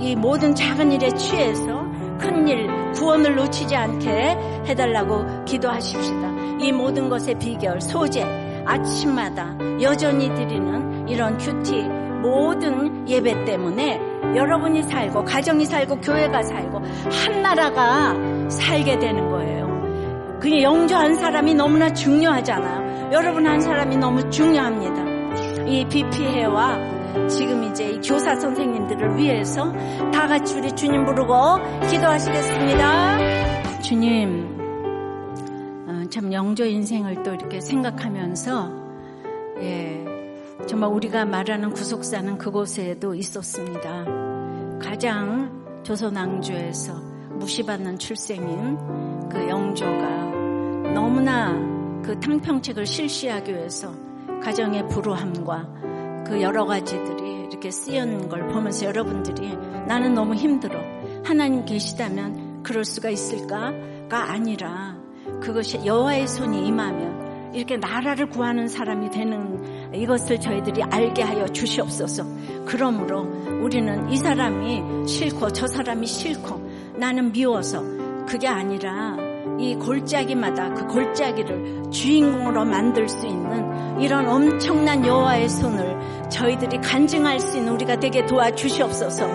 이 0.01 0.15
모든 0.15 0.55
작은 0.55 0.91
일에 0.91 1.09
취해서 1.15 1.85
큰 2.19 2.47
일, 2.47 2.67
구원을 2.93 3.35
놓치지 3.35 3.75
않게 3.75 4.37
해달라고 4.67 5.45
기도하십시다. 5.45 6.29
이 6.59 6.71
모든 6.71 7.09
것의 7.09 7.37
비결, 7.39 7.79
소재, 7.79 8.23
아침마다 8.65 9.55
여전히 9.81 10.27
드리는 10.35 11.07
이런 11.07 11.37
큐티, 11.37 11.83
모든 12.21 13.07
예배 13.07 13.45
때문에 13.45 13.98
여러분이 14.35 14.83
살고, 14.83 15.23
가정이 15.23 15.65
살고, 15.65 16.01
교회가 16.01 16.43
살고, 16.43 16.79
한 16.79 17.41
나라가 17.41 18.13
살게 18.49 18.99
되는 18.99 19.29
거예요. 19.29 20.39
그냥 20.39 20.61
영조 20.61 20.95
한 20.95 21.15
사람이 21.15 21.53
너무나 21.55 21.91
중요하잖아요. 21.93 23.11
여러분 23.11 23.45
한 23.45 23.59
사람이 23.59 23.97
너무 23.97 24.29
중요합니다. 24.29 25.65
이 25.65 25.85
비피해와 25.89 26.77
지금 27.27 27.63
이제 27.63 27.99
교사 28.03 28.35
선생님들을 28.35 29.17
위해서 29.17 29.71
다 30.13 30.27
같이 30.27 30.57
우리 30.57 30.71
주님 30.71 31.05
부르고 31.05 31.35
기도하시겠습니다. 31.89 33.81
주님, 33.81 34.57
어, 35.87 36.03
참 36.09 36.31
영조 36.31 36.65
인생을 36.65 37.23
또 37.23 37.33
이렇게 37.33 37.59
생각하면서, 37.59 38.71
예, 39.61 40.05
정말 40.67 40.91
우리가 40.91 41.25
말하는 41.25 41.71
구속사는 41.71 42.37
그곳에도 42.37 43.15
있었습니다. 43.15 44.05
가장 44.79 45.81
조선 45.83 46.15
왕조에서 46.15 46.93
무시받는 47.39 47.97
출생인 47.97 48.77
그 49.29 49.47
영조가 49.47 50.91
너무나 50.93 51.53
그 52.03 52.19
탕평책을 52.19 52.85
실시하기 52.85 53.51
위해서 53.51 53.93
가정의 54.41 54.87
불우함과 54.87 56.23
그 56.27 56.41
여러 56.41 56.65
가지들이 56.65 57.47
이렇게 57.49 57.71
쓰여는 57.71 58.29
걸 58.29 58.47
보면서 58.47 58.85
여러분들이 58.85 59.55
나는 59.87 60.13
너무 60.13 60.35
힘들어. 60.35 60.79
하나님 61.23 61.65
계시다면 61.65 62.63
그럴 62.63 62.85
수가 62.85 63.09
있을까가 63.09 64.31
아니라 64.31 64.97
그것이 65.41 65.85
여호와의 65.85 66.27
손이 66.27 66.67
임하면 66.67 67.53
이렇게 67.53 67.77
나라를 67.77 68.29
구하는 68.29 68.67
사람이 68.67 69.09
되는 69.09 69.78
이것을 69.93 70.39
저희들이 70.39 70.83
알게 70.83 71.23
하여 71.23 71.47
주시옵소서. 71.47 72.23
그러므로 72.65 73.21
우리는 73.61 74.09
이 74.09 74.17
사람이 74.17 75.07
싫고 75.07 75.51
저 75.51 75.67
사람이 75.67 76.05
싫고 76.05 76.95
나는 76.97 77.31
미워서 77.31 77.83
그게 78.27 78.47
아니라 78.47 79.17
이 79.59 79.75
골짜기마다 79.75 80.73
그 80.73 80.87
골짜기를 80.87 81.91
주인공으로 81.91 82.63
만들 82.65 83.09
수 83.09 83.27
있는 83.27 83.99
이런 83.99 84.27
엄청난 84.27 85.05
여호와의 85.05 85.49
손을 85.49 86.29
저희들이 86.29 86.79
간증할 86.79 87.39
수 87.39 87.57
있는 87.57 87.73
우리가 87.73 87.97
되게 87.97 88.25
도와주시옵소서. 88.25 89.27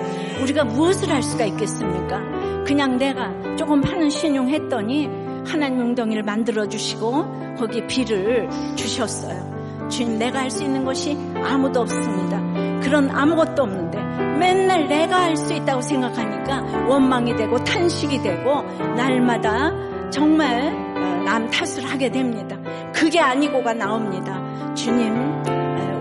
우리가 0.42 0.64
무엇을 0.64 1.10
할 1.10 1.22
수가 1.22 1.44
있겠습니까? 1.44 2.20
그냥 2.64 2.96
내가 2.96 3.34
조금 3.56 3.82
파는 3.82 4.08
신용했더니 4.08 5.08
하나님 5.46 5.80
웅덩이를 5.80 6.22
만들어 6.22 6.66
주시고 6.66 7.56
거기 7.58 7.86
비를 7.86 8.48
주셨어요. 8.76 9.53
주님 9.88 10.18
내가 10.18 10.40
할 10.40 10.50
수 10.50 10.62
있는 10.62 10.84
것이 10.84 11.16
아무도 11.42 11.80
없습니다. 11.80 12.40
그런 12.80 13.10
아무것도 13.10 13.62
없는데 13.62 13.98
맨날 14.38 14.88
내가 14.88 15.22
할 15.22 15.36
수 15.36 15.52
있다고 15.52 15.80
생각하니까 15.80 16.86
원망이 16.88 17.34
되고 17.36 17.62
탄식이 17.64 18.22
되고 18.22 18.62
날마다 18.96 19.72
정말 20.10 20.68
어, 20.96 21.22
남 21.24 21.48
탓을 21.50 21.84
하게 21.90 22.10
됩니다. 22.10 22.56
그게 22.92 23.18
아니고가 23.20 23.72
나옵니다. 23.74 24.40
주님, 24.74 25.14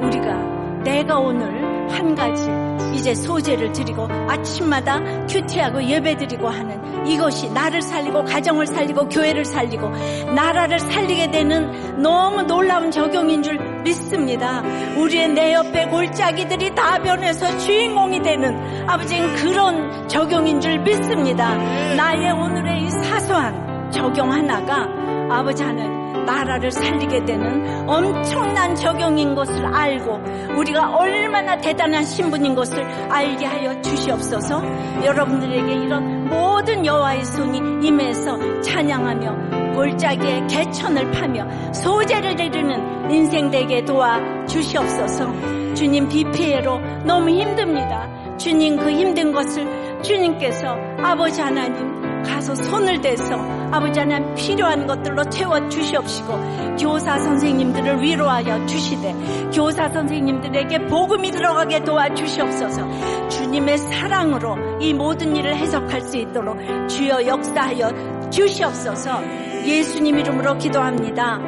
우리가 0.03 0.81
내가 0.83 1.17
오늘 1.19 1.63
한 1.89 2.13
가지 2.15 2.49
이제 2.95 3.15
소재를 3.15 3.71
드리고 3.71 4.07
아침마다 4.27 4.99
큐티하고 5.27 5.83
예배드리고 5.83 6.47
하는 6.47 7.07
이것이 7.07 7.49
나를 7.51 7.81
살리고 7.81 8.23
가정을 8.25 8.67
살리고 8.67 9.09
교회를 9.09 9.45
살리고 9.45 9.89
나라를 10.33 10.79
살리게 10.79 11.31
되는 11.31 12.01
너무 12.01 12.43
놀라운 12.43 12.91
적용인 12.91 13.41
줄 13.43 13.57
믿습니다. 13.83 14.61
우리의 14.97 15.29
내 15.29 15.53
옆에 15.53 15.85
골짜기들이 15.87 16.73
다 16.75 16.99
변해서 16.99 17.57
주인공이 17.57 18.21
되는 18.21 18.89
아버지는 18.89 19.35
그런 19.35 20.07
적용인 20.07 20.59
줄 20.59 20.79
믿습니다. 20.79 21.55
나의 21.95 22.31
오늘의 22.31 22.83
이 22.83 22.89
사소한 22.89 23.91
적용 23.91 24.31
하나가 24.31 24.87
아버지 25.29 25.63
하는 25.63 26.03
나라를 26.25 26.71
살리게 26.71 27.25
되는 27.25 27.89
엄청난 27.89 28.75
적용인 28.75 29.35
것을 29.35 29.65
알고 29.65 30.19
우리가 30.57 30.95
얼마나 30.95 31.57
대단한 31.57 32.03
신분인 32.03 32.55
것을 32.55 32.81
알게 33.11 33.45
하여 33.45 33.81
주시옵소서 33.81 34.63
여러분들에게 35.03 35.73
이런 35.73 36.29
모든 36.29 36.85
여호와의 36.85 37.25
손이 37.25 37.85
임해서 37.87 38.61
찬양하며 38.61 39.62
골짜기에 39.73 40.47
개천을 40.47 41.11
파며 41.11 41.47
소재를 41.73 42.35
내리는 42.35 43.11
인생 43.11 43.49
되게 43.51 43.83
도와 43.83 44.19
주시옵소서. 44.45 45.73
주님 45.73 46.07
비피해로 46.07 46.79
너무 47.05 47.29
힘듭니다. 47.29 48.07
주님 48.37 48.77
그 48.77 48.91
힘든 48.91 49.31
것을 49.31 50.01
주님께서 50.01 50.75
아버지 50.99 51.41
하나님 51.41 52.03
가서 52.23 52.55
손을 52.55 53.01
대서 53.01 53.35
아버지 53.71 53.99
하나님 53.99 54.33
필요한 54.35 54.87
것들로 54.87 55.23
채워 55.29 55.67
주시옵시고 55.69 56.77
교사 56.77 57.19
선생님들을 57.19 58.01
위로하여 58.01 58.65
주시되 58.65 59.13
교사 59.53 59.89
선생님들에게 59.89 60.87
복음이 60.87 61.31
들어가게 61.31 61.83
도와 61.83 62.13
주시옵소서. 62.13 63.29
주님의 63.29 63.77
사랑으로 63.77 64.79
이 64.79 64.93
모든 64.93 65.35
일을 65.35 65.55
해석할 65.55 66.01
수 66.01 66.17
있도록 66.17 66.57
주여 66.87 67.25
역사하여 67.25 68.29
주시옵소서 68.29 69.52
예수님 69.65 70.19
이름으로 70.19 70.57
기도합니다. 70.57 71.39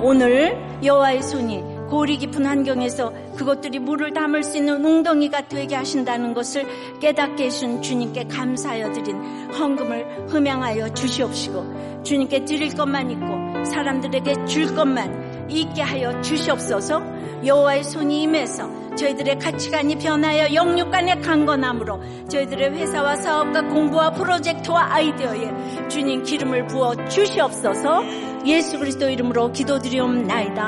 오늘 0.00 0.56
여호와의 0.82 1.22
손이 1.22 1.78
고리 1.90 2.18
깊은 2.18 2.46
환경에서 2.46 3.12
그것들이 3.36 3.80
물을 3.80 4.12
담을 4.12 4.44
수 4.44 4.58
있는 4.58 4.84
웅덩이가 4.84 5.48
되게 5.48 5.74
하신다는 5.74 6.34
것을 6.34 6.66
깨닫게 7.00 7.46
해준 7.46 7.82
주님께 7.82 8.24
감사하여 8.28 8.92
드린 8.92 9.16
헌금을 9.50 10.28
흠양하여 10.28 10.94
주시옵시고 10.94 12.02
주님께 12.04 12.44
드릴 12.44 12.74
것만 12.76 13.10
있고 13.10 13.64
사람들에게 13.64 14.44
줄 14.44 14.74
것만 14.74 15.48
있게 15.50 15.82
하여 15.82 16.20
주시옵소서 16.20 17.02
여호와의 17.44 17.82
손이 17.82 18.22
임해서 18.22 18.87
저희들의 18.98 19.38
가치관이 19.38 19.96
변하여 19.98 20.52
영육간의 20.52 21.22
강건함으로 21.22 22.28
저희들의 22.28 22.72
회사와 22.72 23.16
사업과 23.16 23.62
공부와 23.62 24.10
프로젝트와 24.12 24.92
아이디어에 24.94 25.88
주님 25.88 26.24
기름을 26.24 26.66
부어 26.66 26.94
주시옵소서 27.08 28.02
예수 28.46 28.78
그리스도 28.78 29.08
이름으로 29.08 29.52
기도드리옵나이다. 29.52 30.62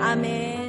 아멘. 0.00 0.63